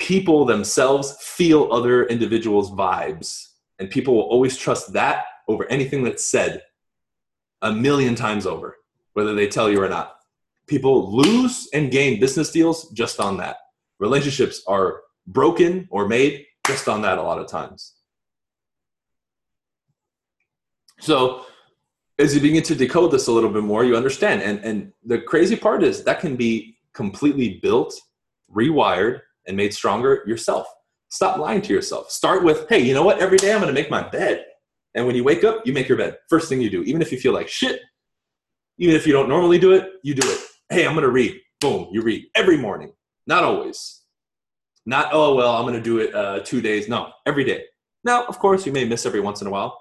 People 0.00 0.46
themselves 0.46 1.16
feel 1.20 1.68
other 1.70 2.06
individuals' 2.06 2.70
vibes, 2.72 3.50
and 3.78 3.90
people 3.90 4.14
will 4.14 4.22
always 4.22 4.56
trust 4.56 4.92
that 4.94 5.26
over 5.46 5.70
anything 5.70 6.02
that's 6.02 6.24
said 6.24 6.62
a 7.62 7.70
million 7.70 8.14
times 8.14 8.46
over, 8.46 8.78
whether 9.12 9.34
they 9.34 9.46
tell 9.46 9.70
you 9.70 9.80
or 9.80 9.88
not. 9.88 10.16
People 10.66 11.14
lose 11.14 11.68
and 11.74 11.90
gain 11.90 12.18
business 12.18 12.50
deals 12.50 12.88
just 12.90 13.20
on 13.20 13.36
that. 13.36 13.56
Relationships 13.98 14.62
are 14.66 15.02
broken 15.26 15.86
or 15.90 16.08
made 16.08 16.46
just 16.66 16.88
on 16.88 17.02
that 17.02 17.18
a 17.18 17.22
lot 17.22 17.38
of 17.38 17.46
times. 17.46 17.94
So 21.00 21.44
as 22.18 22.34
you 22.34 22.40
begin 22.40 22.62
to 22.62 22.74
decode 22.74 23.10
this 23.10 23.26
a 23.26 23.32
little 23.32 23.50
bit 23.50 23.64
more, 23.64 23.84
you 23.84 23.96
understand. 23.96 24.42
And 24.42 24.64
and 24.64 24.92
the 25.04 25.20
crazy 25.20 25.56
part 25.56 25.82
is 25.82 26.04
that 26.04 26.20
can 26.20 26.36
be 26.36 26.78
completely 26.94 27.58
built, 27.62 28.00
rewired, 28.54 29.20
and 29.50 29.56
made 29.56 29.74
stronger 29.74 30.22
yourself. 30.26 30.68
Stop 31.08 31.38
lying 31.38 31.60
to 31.62 31.72
yourself. 31.72 32.08
Start 32.08 32.44
with, 32.44 32.68
hey, 32.68 32.78
you 32.78 32.94
know 32.94 33.02
what? 33.02 33.18
Every 33.18 33.36
day 33.36 33.52
I'm 33.52 33.58
gonna 33.58 33.72
make 33.72 33.90
my 33.90 34.08
bed. 34.08 34.44
And 34.94 35.06
when 35.06 35.16
you 35.16 35.24
wake 35.24 35.42
up, 35.42 35.66
you 35.66 35.72
make 35.72 35.88
your 35.88 35.98
bed. 35.98 36.18
First 36.28 36.48
thing 36.48 36.60
you 36.60 36.70
do, 36.70 36.82
even 36.84 37.02
if 37.02 37.10
you 37.10 37.18
feel 37.18 37.32
like 37.32 37.48
shit, 37.48 37.80
even 38.78 38.94
if 38.94 39.08
you 39.08 39.12
don't 39.12 39.28
normally 39.28 39.58
do 39.58 39.72
it, 39.72 39.90
you 40.04 40.14
do 40.14 40.30
it. 40.30 40.38
Hey, 40.68 40.86
I'm 40.86 40.94
gonna 40.94 41.08
read. 41.08 41.40
Boom, 41.60 41.88
you 41.90 42.00
read 42.00 42.26
every 42.36 42.56
morning. 42.56 42.92
Not 43.26 43.42
always. 43.42 44.02
Not, 44.86 45.10
oh, 45.12 45.34
well, 45.34 45.56
I'm 45.56 45.66
gonna 45.66 45.82
do 45.82 45.98
it 45.98 46.14
uh, 46.14 46.40
two 46.44 46.60
days. 46.60 46.88
No, 46.88 47.10
every 47.26 47.42
day. 47.42 47.64
Now, 48.04 48.24
of 48.26 48.38
course, 48.38 48.64
you 48.64 48.72
may 48.72 48.84
miss 48.84 49.04
every 49.04 49.20
once 49.20 49.40
in 49.40 49.48
a 49.48 49.50
while 49.50 49.76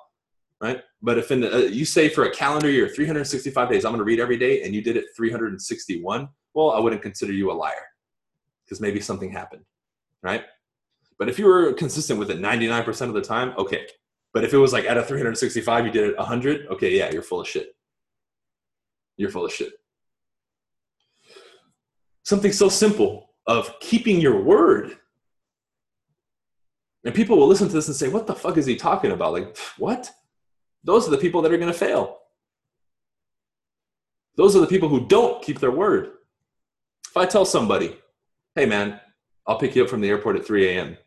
right? 0.62 0.82
But 1.02 1.18
if 1.18 1.32
in 1.32 1.40
the, 1.40 1.56
uh, 1.56 1.60
you 1.60 1.86
say 1.86 2.10
for 2.10 2.26
a 2.26 2.36
calendar 2.36 2.70
year, 2.70 2.90
365 2.90 3.70
days, 3.70 3.86
I'm 3.86 3.92
going 3.92 4.00
to 4.00 4.04
read 4.04 4.20
every 4.20 4.38
day, 4.38 4.64
and 4.64 4.76
you 4.76 4.82
did 4.82 4.98
it 4.98 5.06
361, 5.16 6.28
well, 6.54 6.72
I 6.72 6.80
wouldn't 6.80 7.02
consider 7.02 7.32
you 7.32 7.50
a 7.50 7.54
liar 7.54 7.86
because 8.70 8.80
maybe 8.80 9.02
something 9.02 9.32
happened, 9.32 9.64
right? 10.22 10.44
But 11.18 11.28
if 11.28 11.40
you 11.40 11.48
were 11.48 11.74
consistent 11.74 12.20
with 12.20 12.30
it 12.30 12.40
99% 12.40 13.02
of 13.08 13.16
the 13.16 13.22
time, 13.22 13.54
okay. 13.58 13.88
But 14.32 14.44
if 14.44 14.54
it 14.54 14.58
was 14.58 14.72
like 14.72 14.86
at 14.86 14.96
a 14.96 15.04
365, 15.04 15.86
you 15.88 15.92
did 15.92 16.10
it 16.12 16.18
100, 16.18 16.68
okay, 16.68 16.96
yeah, 16.96 17.12
you're 17.12 17.24
full 17.24 17.42
of 17.42 17.48
shit. 17.48 17.76
You're 19.18 19.32
full 19.32 19.46
of 19.46 19.52
shit. 19.52 19.74
Something 22.24 22.52
so 22.52 22.70
simple 22.70 23.32
of 23.48 23.80
keeping 23.80 24.22
your 24.22 24.40
word. 24.44 24.98
And 27.04 27.16
people 27.16 27.38
will 27.38 27.48
listen 27.48 27.68
to 27.68 27.74
this 27.74 27.88
and 27.88 27.96
say, 27.96 28.08
what 28.08 28.28
the 28.28 28.36
fuck 28.36 28.58
is 28.58 28.68
he 28.68 28.76
talking 28.76 29.12
about? 29.12 29.34
Like, 29.34 29.58
what? 29.78 30.12
Those 30.84 31.08
are 31.08 31.12
the 31.12 31.18
people 31.18 31.42
that 31.42 31.52
are 31.52 31.58
going 31.58 31.72
to 31.72 31.78
fail. 31.78 32.20
Those 34.36 34.56
are 34.56 34.60
the 34.60 34.68
people 34.68 34.90
who 34.90 35.08
don't 35.08 35.42
keep 35.42 35.60
their 35.60 35.72
word. 35.72 36.12
If 37.08 37.18
I 37.18 37.26
tell 37.26 37.46
somebody, 37.46 37.98
hey 38.56 38.66
man, 38.66 39.00
I'll 39.48 39.60
pick 39.60 39.76
you 39.76 39.84
up 39.84 39.90
from 39.90 40.02
the 40.02 40.10
airport 40.10 40.36
at 40.36 40.46
3 40.46 40.68
a.m., 40.70 40.98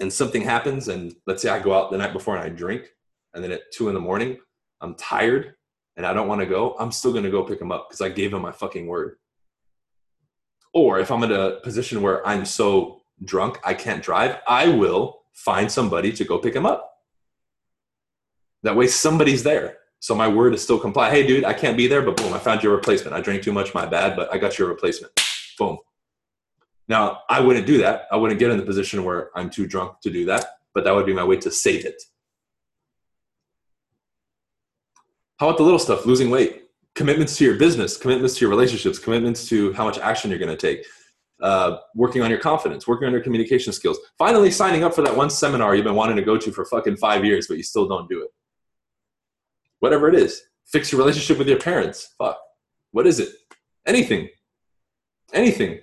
and 0.00 0.12
something 0.12 0.42
happens, 0.42 0.88
and 0.88 1.14
let's 1.26 1.42
say 1.42 1.50
I 1.50 1.58
go 1.58 1.74
out 1.74 1.90
the 1.90 1.98
night 1.98 2.12
before 2.14 2.34
and 2.36 2.44
I 2.44 2.48
drink, 2.48 2.94
and 3.34 3.44
then 3.44 3.52
at 3.52 3.70
2 3.72 3.88
in 3.88 3.94
the 3.94 4.00
morning, 4.00 4.38
I'm 4.80 4.94
tired 4.94 5.54
and 5.96 6.06
I 6.06 6.14
don't 6.14 6.28
want 6.28 6.40
to 6.40 6.46
go, 6.46 6.74
I'm 6.78 6.92
still 6.92 7.12
going 7.12 7.24
to 7.24 7.30
go 7.30 7.44
pick 7.44 7.60
him 7.60 7.70
up 7.70 7.88
because 7.88 8.00
I 8.00 8.08
gave 8.08 8.32
him 8.32 8.40
my 8.40 8.52
fucking 8.52 8.86
word. 8.86 9.16
Or 10.72 10.98
if 10.98 11.10
I'm 11.10 11.22
in 11.24 11.32
a 11.32 11.60
position 11.62 12.00
where 12.00 12.26
I'm 12.26 12.46
so 12.46 13.02
drunk 13.24 13.58
I 13.64 13.74
can't 13.74 14.02
drive, 14.02 14.38
I 14.46 14.68
will 14.68 15.22
find 15.34 15.70
somebody 15.70 16.12
to 16.12 16.24
go 16.24 16.38
pick 16.38 16.54
him 16.54 16.64
up. 16.64 16.90
That 18.62 18.76
way 18.76 18.86
somebody's 18.86 19.42
there. 19.42 19.78
So 19.98 20.14
my 20.14 20.28
word 20.28 20.54
is 20.54 20.62
still 20.62 20.78
compliant. 20.78 21.14
Hey, 21.14 21.26
dude, 21.26 21.44
I 21.44 21.52
can't 21.52 21.76
be 21.76 21.86
there, 21.86 22.00
but 22.00 22.16
boom, 22.16 22.32
I 22.32 22.38
found 22.38 22.62
your 22.62 22.74
replacement. 22.74 23.14
I 23.14 23.20
drank 23.20 23.42
too 23.42 23.52
much, 23.52 23.74
my 23.74 23.84
bad, 23.84 24.16
but 24.16 24.32
I 24.32 24.38
got 24.38 24.58
your 24.58 24.68
replacement. 24.68 25.12
Boom. 25.58 25.78
Now, 26.90 27.20
I 27.28 27.40
wouldn't 27.40 27.66
do 27.66 27.78
that. 27.78 28.06
I 28.12 28.16
wouldn't 28.16 28.38
get 28.38 28.50
in 28.50 28.58
the 28.58 28.64
position 28.64 29.04
where 29.04 29.30
I'm 29.34 29.48
too 29.48 29.66
drunk 29.66 30.00
to 30.02 30.10
do 30.10 30.26
that, 30.26 30.44
but 30.74 30.84
that 30.84 30.94
would 30.94 31.06
be 31.06 31.14
my 31.14 31.24
way 31.24 31.36
to 31.36 31.50
save 31.50 31.86
it. 31.86 32.02
How 35.38 35.48
about 35.48 35.56
the 35.56 35.64
little 35.64 35.78
stuff? 35.78 36.04
Losing 36.04 36.28
weight, 36.28 36.64
commitments 36.94 37.38
to 37.38 37.44
your 37.44 37.56
business, 37.56 37.96
commitments 37.96 38.34
to 38.34 38.40
your 38.42 38.50
relationships, 38.50 38.98
commitments 38.98 39.48
to 39.48 39.72
how 39.72 39.84
much 39.84 39.98
action 39.98 40.30
you're 40.30 40.38
going 40.38 40.54
to 40.54 40.66
take, 40.68 40.84
uh, 41.40 41.78
working 41.94 42.20
on 42.20 42.28
your 42.28 42.40
confidence, 42.40 42.86
working 42.86 43.06
on 43.06 43.12
your 43.12 43.22
communication 43.22 43.72
skills, 43.72 43.98
finally 44.18 44.50
signing 44.50 44.84
up 44.84 44.92
for 44.92 45.02
that 45.02 45.16
one 45.16 45.30
seminar 45.30 45.74
you've 45.74 45.84
been 45.84 45.94
wanting 45.94 46.16
to 46.16 46.22
go 46.22 46.36
to 46.36 46.52
for 46.52 46.66
fucking 46.66 46.96
five 46.96 47.24
years, 47.24 47.46
but 47.46 47.56
you 47.56 47.62
still 47.62 47.88
don't 47.88 48.08
do 48.10 48.20
it 48.22 48.30
whatever 49.80 50.08
it 50.08 50.14
is. 50.14 50.42
Fix 50.66 50.92
your 50.92 51.00
relationship 51.00 51.38
with 51.38 51.48
your 51.48 51.58
parents. 51.58 52.14
Fuck. 52.16 52.38
What 52.92 53.06
is 53.06 53.18
it? 53.18 53.30
Anything. 53.86 54.28
Anything. 55.32 55.80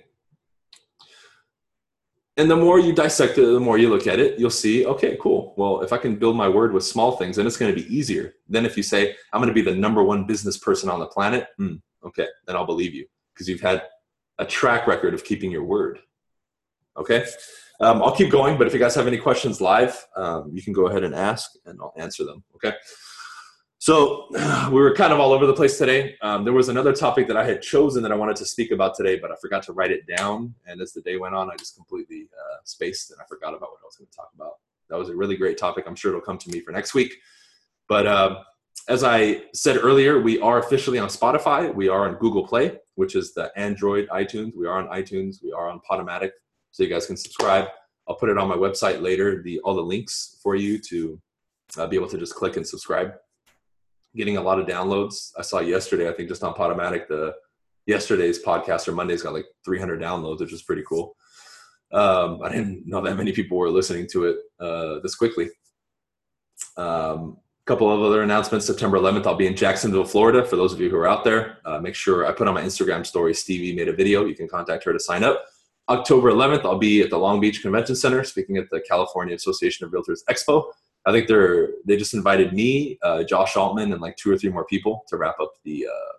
And 2.38 2.48
the 2.48 2.56
more 2.56 2.78
you 2.78 2.92
dissect 2.92 3.36
it, 3.36 3.46
the 3.46 3.58
more 3.58 3.78
you 3.78 3.90
look 3.90 4.06
at 4.06 4.20
it, 4.20 4.38
you'll 4.38 4.48
see, 4.48 4.86
okay, 4.86 5.18
cool. 5.20 5.54
Well, 5.56 5.80
if 5.80 5.92
I 5.92 5.98
can 5.98 6.14
build 6.14 6.36
my 6.36 6.48
word 6.48 6.72
with 6.72 6.84
small 6.84 7.16
things, 7.16 7.34
then 7.34 7.48
it's 7.48 7.56
going 7.56 7.74
to 7.74 7.82
be 7.82 7.92
easier. 7.94 8.34
Then 8.48 8.64
if 8.64 8.76
you 8.76 8.84
say, 8.84 9.16
I'm 9.32 9.40
going 9.40 9.52
to 9.52 9.54
be 9.54 9.68
the 9.68 9.76
number 9.76 10.04
one 10.04 10.24
business 10.24 10.56
person 10.56 10.88
on 10.88 11.00
the 11.00 11.06
planet, 11.06 11.48
hmm, 11.56 11.74
okay, 12.06 12.28
then 12.46 12.54
I'll 12.54 12.64
believe 12.64 12.94
you 12.94 13.06
because 13.34 13.48
you've 13.48 13.60
had 13.60 13.82
a 14.38 14.46
track 14.46 14.86
record 14.86 15.14
of 15.14 15.24
keeping 15.24 15.50
your 15.50 15.64
word. 15.64 15.98
Okay? 16.96 17.26
Um, 17.80 18.02
I'll 18.02 18.14
keep 18.14 18.30
going, 18.30 18.56
but 18.56 18.68
if 18.68 18.72
you 18.72 18.78
guys 18.78 18.94
have 18.94 19.08
any 19.08 19.18
questions 19.18 19.60
live, 19.60 20.06
um, 20.16 20.50
you 20.52 20.62
can 20.62 20.72
go 20.72 20.86
ahead 20.86 21.02
and 21.02 21.16
ask 21.16 21.50
and 21.66 21.80
I'll 21.80 21.94
answer 21.96 22.24
them. 22.24 22.44
Okay? 22.54 22.72
So 23.78 24.26
we 24.70 24.80
were 24.80 24.94
kind 24.94 25.12
of 25.12 25.20
all 25.20 25.32
over 25.32 25.46
the 25.46 25.54
place 25.54 25.78
today. 25.78 26.16
Um, 26.20 26.44
there 26.44 26.52
was 26.52 26.68
another 26.68 26.92
topic 26.92 27.26
that 27.28 27.36
I 27.36 27.44
had 27.44 27.62
chosen 27.62 28.02
that 28.02 28.12
I 28.12 28.16
wanted 28.16 28.36
to 28.36 28.44
speak 28.44 28.70
about 28.70 28.94
today, 28.94 29.18
but 29.18 29.30
I 29.30 29.34
forgot 29.40 29.62
to 29.64 29.72
write 29.72 29.90
it 29.90 30.02
down. 30.16 30.54
And 30.66 30.80
as 30.80 30.92
the 30.92 31.00
day 31.02 31.16
went 31.16 31.34
on, 31.34 31.50
I 31.50 31.56
just 31.56 31.76
completely 31.76 32.28
uh, 32.38 32.56
spaced 32.64 33.10
and 33.10 33.20
I 33.20 33.24
forgot 33.26 33.50
about 33.50 33.70
what 33.70 33.80
I 33.82 33.86
was 33.86 33.96
going 33.96 34.08
to 34.10 34.16
talk 34.16 34.30
about. 34.34 34.54
That 34.90 34.98
was 34.98 35.10
a 35.10 35.16
really 35.16 35.36
great 35.36 35.58
topic. 35.58 35.84
I'm 35.86 35.94
sure 35.94 36.10
it'll 36.10 36.20
come 36.20 36.38
to 36.38 36.50
me 36.50 36.60
for 36.60 36.72
next 36.72 36.94
week. 36.94 37.14
But 37.88 38.06
uh, 38.06 38.42
as 38.88 39.04
I 39.04 39.42
said 39.52 39.76
earlier, 39.76 40.20
we 40.20 40.40
are 40.40 40.58
officially 40.58 40.98
on 40.98 41.08
Spotify. 41.08 41.72
We 41.74 41.88
are 41.88 42.08
on 42.08 42.14
Google 42.16 42.46
Play, 42.46 42.78
which 42.94 43.14
is 43.14 43.34
the 43.34 43.52
Android 43.56 44.08
iTunes. 44.08 44.56
We 44.56 44.66
are 44.66 44.78
on 44.78 44.88
iTunes. 44.88 45.42
We 45.42 45.52
are 45.52 45.68
on 45.68 45.80
Podomatic, 45.88 46.30
so 46.70 46.82
you 46.82 46.88
guys 46.88 47.06
can 47.06 47.16
subscribe. 47.16 47.66
I'll 48.08 48.16
put 48.16 48.30
it 48.30 48.38
on 48.38 48.48
my 48.48 48.56
website 48.56 49.02
later. 49.02 49.42
The 49.42 49.60
all 49.60 49.74
the 49.74 49.82
links 49.82 50.38
for 50.42 50.56
you 50.56 50.78
to 50.78 51.20
uh, 51.76 51.86
be 51.86 51.96
able 51.96 52.08
to 52.08 52.18
just 52.18 52.34
click 52.34 52.56
and 52.56 52.66
subscribe 52.66 53.12
getting 54.16 54.36
a 54.36 54.42
lot 54.42 54.58
of 54.58 54.66
downloads. 54.66 55.32
I 55.38 55.42
saw 55.42 55.60
yesterday, 55.60 56.08
I 56.08 56.12
think 56.12 56.28
just 56.28 56.42
on 56.42 56.54
Podomatic, 56.54 57.08
the 57.08 57.34
yesterday's 57.86 58.42
podcast 58.42 58.88
or 58.88 58.92
Monday's 58.92 59.22
got 59.22 59.32
like 59.32 59.46
300 59.64 60.00
downloads, 60.00 60.40
which 60.40 60.52
is 60.52 60.62
pretty 60.62 60.82
cool. 60.86 61.16
Um, 61.92 62.40
I 62.42 62.50
didn't 62.50 62.86
know 62.86 63.00
that 63.00 63.16
many 63.16 63.32
people 63.32 63.56
were 63.56 63.70
listening 63.70 64.06
to 64.12 64.24
it 64.26 64.36
uh, 64.60 65.00
this 65.02 65.14
quickly. 65.14 65.48
Um, 66.76 67.38
a 67.38 67.66
couple 67.66 67.90
of 67.90 68.02
other 68.02 68.22
announcements. 68.22 68.66
September 68.66 68.98
11th, 68.98 69.26
I'll 69.26 69.34
be 69.34 69.46
in 69.46 69.56
Jacksonville, 69.56 70.04
Florida. 70.04 70.44
For 70.44 70.56
those 70.56 70.72
of 70.72 70.80
you 70.80 70.90
who 70.90 70.96
are 70.96 71.08
out 71.08 71.24
there, 71.24 71.58
uh, 71.64 71.78
make 71.78 71.94
sure 71.94 72.26
I 72.26 72.32
put 72.32 72.46
on 72.48 72.54
my 72.54 72.62
Instagram 72.62 73.06
story. 73.06 73.34
Stevie 73.34 73.74
made 73.74 73.88
a 73.88 73.92
video. 73.92 74.24
You 74.26 74.34
can 74.34 74.48
contact 74.48 74.84
her 74.84 74.92
to 74.92 75.00
sign 75.00 75.24
up. 75.24 75.44
October 75.88 76.30
11th, 76.30 76.64
I'll 76.66 76.78
be 76.78 77.00
at 77.00 77.08
the 77.08 77.18
Long 77.18 77.40
Beach 77.40 77.62
Convention 77.62 77.96
Center 77.96 78.22
speaking 78.22 78.58
at 78.58 78.68
the 78.70 78.80
California 78.80 79.34
Association 79.34 79.86
of 79.86 79.92
Realtors 79.92 80.20
Expo. 80.28 80.64
I 81.08 81.12
think 81.12 81.26
they're 81.26 81.70
they 81.86 81.96
just 81.96 82.12
invited 82.12 82.52
me, 82.52 82.98
uh, 83.02 83.22
Josh 83.22 83.56
Altman, 83.56 83.92
and 83.92 84.02
like 84.02 84.16
two 84.18 84.30
or 84.30 84.36
three 84.36 84.50
more 84.50 84.66
people 84.66 85.04
to 85.08 85.16
wrap 85.16 85.40
up 85.40 85.52
the 85.64 85.86
uh, 85.86 86.12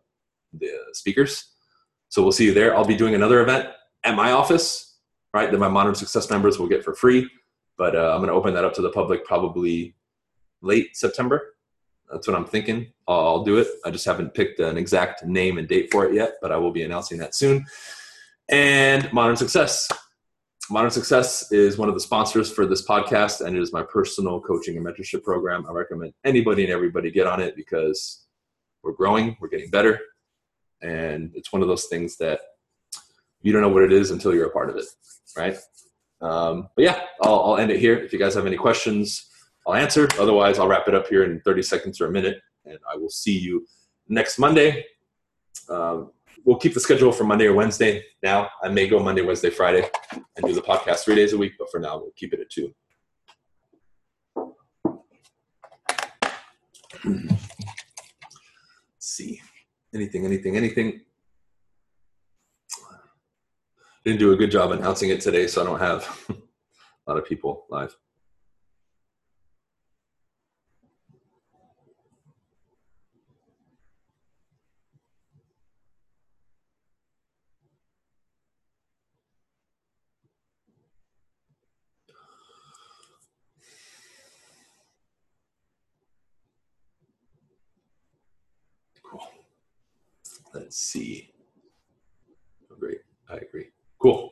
the 0.53 0.71
speakers. 0.93 1.51
So 2.09 2.23
we'll 2.23 2.31
see 2.31 2.45
you 2.45 2.55
there. 2.55 2.75
I'll 2.75 2.85
be 2.85 2.95
doing 2.97 3.13
another 3.13 3.39
event 3.41 3.69
at 4.03 4.15
my 4.15 4.31
office, 4.31 4.97
right? 5.31 5.51
That 5.51 5.59
my 5.59 5.67
Modern 5.67 5.93
Success 5.93 6.27
members 6.31 6.57
will 6.57 6.67
get 6.67 6.83
for 6.83 6.95
free. 6.95 7.29
But 7.77 7.95
uh, 7.95 8.13
I'm 8.13 8.17
going 8.17 8.29
to 8.29 8.33
open 8.33 8.55
that 8.55 8.65
up 8.65 8.73
to 8.73 8.81
the 8.81 8.89
public 8.89 9.25
probably 9.25 9.95
late 10.61 10.97
September. 10.97 11.53
That's 12.11 12.27
what 12.27 12.35
I'm 12.35 12.45
thinking. 12.45 12.91
I'll, 13.07 13.19
I'll 13.19 13.43
do 13.43 13.59
it. 13.59 13.67
I 13.85 13.91
just 13.91 14.05
haven't 14.05 14.33
picked 14.33 14.59
an 14.59 14.75
exact 14.75 15.23
name 15.23 15.59
and 15.59 15.67
date 15.67 15.91
for 15.91 16.07
it 16.07 16.15
yet, 16.15 16.33
but 16.41 16.51
I 16.51 16.57
will 16.57 16.71
be 16.71 16.81
announcing 16.81 17.19
that 17.19 17.35
soon. 17.35 17.63
And 18.49 19.13
Modern 19.13 19.35
Success. 19.35 19.87
Modern 20.71 20.91
Success 20.91 21.51
is 21.51 21.79
one 21.79 21.89
of 21.89 21.95
the 21.95 21.99
sponsors 21.99 22.51
for 22.51 22.67
this 22.67 22.85
podcast, 22.85 23.43
and 23.43 23.55
it 23.55 23.61
is 23.61 23.73
my 23.73 23.81
personal 23.81 24.39
coaching 24.39 24.77
and 24.77 24.85
mentorship 24.85 25.23
program. 25.23 25.65
I 25.67 25.71
recommend 25.71 26.13
anybody 26.23 26.63
and 26.63 26.71
everybody 26.71 27.09
get 27.09 27.25
on 27.25 27.41
it 27.41 27.55
because 27.55 28.27
we're 28.83 28.93
growing, 28.93 29.35
we're 29.39 29.47
getting 29.47 29.71
better, 29.71 29.99
and 30.81 31.31
it's 31.33 31.51
one 31.51 31.63
of 31.63 31.67
those 31.67 31.85
things 31.85 32.17
that 32.17 32.41
you 33.41 33.51
don't 33.51 33.63
know 33.63 33.69
what 33.69 33.81
it 33.81 33.91
is 33.91 34.11
until 34.11 34.33
you're 34.33 34.45
a 34.45 34.51
part 34.51 34.69
of 34.69 34.75
it, 34.75 34.85
right? 35.35 35.57
Um, 36.21 36.69
but 36.75 36.85
yeah, 36.85 37.01
I'll, 37.23 37.39
I'll 37.41 37.57
end 37.57 37.71
it 37.71 37.79
here. 37.79 37.97
If 37.97 38.13
you 38.13 38.19
guys 38.19 38.35
have 38.35 38.45
any 38.45 38.57
questions, 38.57 39.27
I'll 39.65 39.73
answer. 39.73 40.07
Otherwise, 40.19 40.59
I'll 40.59 40.67
wrap 40.67 40.87
it 40.87 40.93
up 40.93 41.07
here 41.07 41.23
in 41.23 41.41
30 41.41 41.63
seconds 41.63 41.99
or 41.99 42.07
a 42.07 42.11
minute, 42.11 42.41
and 42.65 42.77
I 42.91 42.95
will 42.95 43.09
see 43.09 43.37
you 43.37 43.65
next 44.07 44.37
Monday. 44.37 44.85
Um, 45.67 46.11
we'll 46.45 46.57
keep 46.57 46.73
the 46.73 46.79
schedule 46.79 47.11
for 47.11 47.23
Monday 47.23 47.45
or 47.45 47.53
Wednesday. 47.53 48.03
Now, 48.23 48.49
I 48.63 48.69
may 48.69 48.87
go 48.87 48.99
Monday, 48.99 49.21
Wednesday, 49.21 49.49
Friday, 49.49 49.89
and 50.11 50.45
do 50.45 50.53
the 50.53 50.61
podcast 50.61 51.03
three 51.03 51.15
days 51.15 51.33
a 51.33 51.37
week, 51.37 51.53
but 51.57 51.69
for 51.71 51.79
now, 51.79 51.97
we'll 51.97 52.13
keep 52.15 52.33
it 52.33 52.39
at 52.39 52.49
two. 52.49 52.73
Let's 57.03 57.47
see. 58.99 59.41
Anything, 59.93 60.25
anything, 60.25 60.57
anything. 60.57 61.01
Didn't 64.05 64.19
do 64.19 64.31
a 64.31 64.37
good 64.37 64.51
job 64.51 64.71
announcing 64.71 65.09
it 65.09 65.21
today, 65.21 65.47
so 65.47 65.61
I 65.61 65.65
don't 65.65 65.79
have 65.79 66.25
a 66.29 66.35
lot 67.11 67.17
of 67.17 67.25
people 67.25 67.65
live. 67.69 67.95
Cool. 89.09 89.27
Let's 90.53 90.77
see. 90.77 91.31
Oh, 92.71 92.75
great. 92.79 92.99
I 93.27 93.37
agree. 93.37 93.69
Cool. 93.97 94.31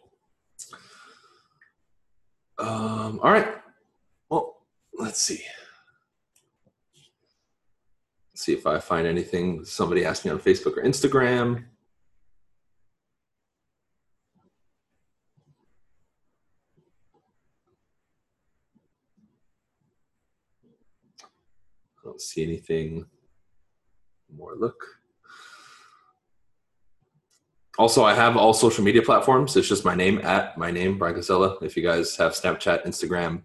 Um, 2.60 3.20
all 3.24 3.32
right. 3.32 3.56
Well, 4.30 4.58
let's 4.94 5.20
see. 5.22 5.44
Let's 8.32 8.44
see 8.44 8.54
if 8.54 8.68
I 8.68 8.78
find 8.78 9.08
anything 9.08 9.66
somebody 9.66 10.06
asked 10.06 10.26
me 10.26 10.32
on 10.32 10.40
Facebook 10.40 10.78
or 10.78 10.84
Instagram. 10.84 11.66
I 21.20 22.04
don't 22.04 22.22
see 22.22 22.44
anything 22.44 23.08
more 24.36 24.56
look. 24.56 24.84
Also, 27.78 28.04
I 28.04 28.16
have 28.16 28.38
all 28.38 28.54
social 28.54 28.84
media 28.84 29.04
platforms. 29.04 29.56
It's 29.56 29.68
just 29.68 29.86
my 29.86 29.94
name 29.94 30.20
at 30.24 30.58
my 30.58 30.72
name, 30.72 30.98
Bryan 30.98 31.16
Casella. 31.16 31.58
If 31.62 31.78
you 31.78 31.84
guys 31.84 32.16
have 32.16 32.32
Snapchat, 32.32 32.86
Instagram, 32.88 33.44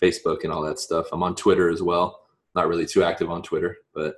Facebook, 0.00 0.44
and 0.44 0.52
all 0.52 0.62
that 0.62 0.78
stuff, 0.78 1.08
I'm 1.12 1.22
on 1.22 1.34
Twitter 1.34 1.68
as 1.68 1.82
well. 1.82 2.22
Not 2.54 2.68
really 2.68 2.86
too 2.86 3.04
active 3.04 3.30
on 3.30 3.42
Twitter, 3.42 3.76
but 3.94 4.14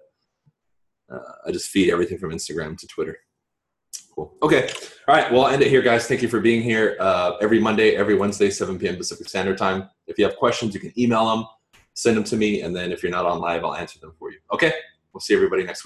uh, 1.13 1.19
I 1.47 1.51
just 1.51 1.71
feed 1.71 1.91
everything 1.91 2.19
from 2.19 2.31
Instagram 2.31 2.79
to 2.79 2.87
Twitter. 2.87 3.19
Cool. 4.15 4.37
Okay. 4.43 4.71
All 5.09 5.15
right. 5.17 5.31
Well, 5.33 5.47
I'll 5.47 5.53
end 5.53 5.63
it 5.63 5.69
here, 5.69 5.83
guys. 5.83 6.07
Thank 6.07 6.23
you 6.23 6.29
for 6.29 6.41
being 6.41 6.63
here. 6.63 6.97
Uh, 7.01 7.33
every 7.41 7.59
Monday, 7.59 7.97
every 7.97 8.15
Wednesday, 8.15 8.51
7 8.51 8.79
p.m. 8.79 8.97
Pacific 8.97 9.29
Standard 9.29 9.59
Time. 9.59 9.89
If 10.07 10.19
you 10.19 10.25
have 10.25 10.37
questions, 10.37 10.75
you 10.75 10.81
can 10.81 10.93
email 10.99 11.27
them, 11.27 11.47
send 11.95 12.17
them 12.17 12.25
to 12.25 12.37
me, 12.37 12.63
and 12.63 12.75
then 12.75 12.93
if 12.93 13.03
you're 13.03 13.11
not 13.11 13.27
on 13.27 13.41
live, 13.41 13.65
I'll 13.65 13.75
answer 13.75 13.99
them 13.99 14.13
for 14.17 14.31
you. 14.31 14.39
Okay. 14.53 14.73
We'll 15.15 15.21
see 15.21 15.35
everybody 15.35 15.63
next 15.63 15.79
week. 15.79 15.83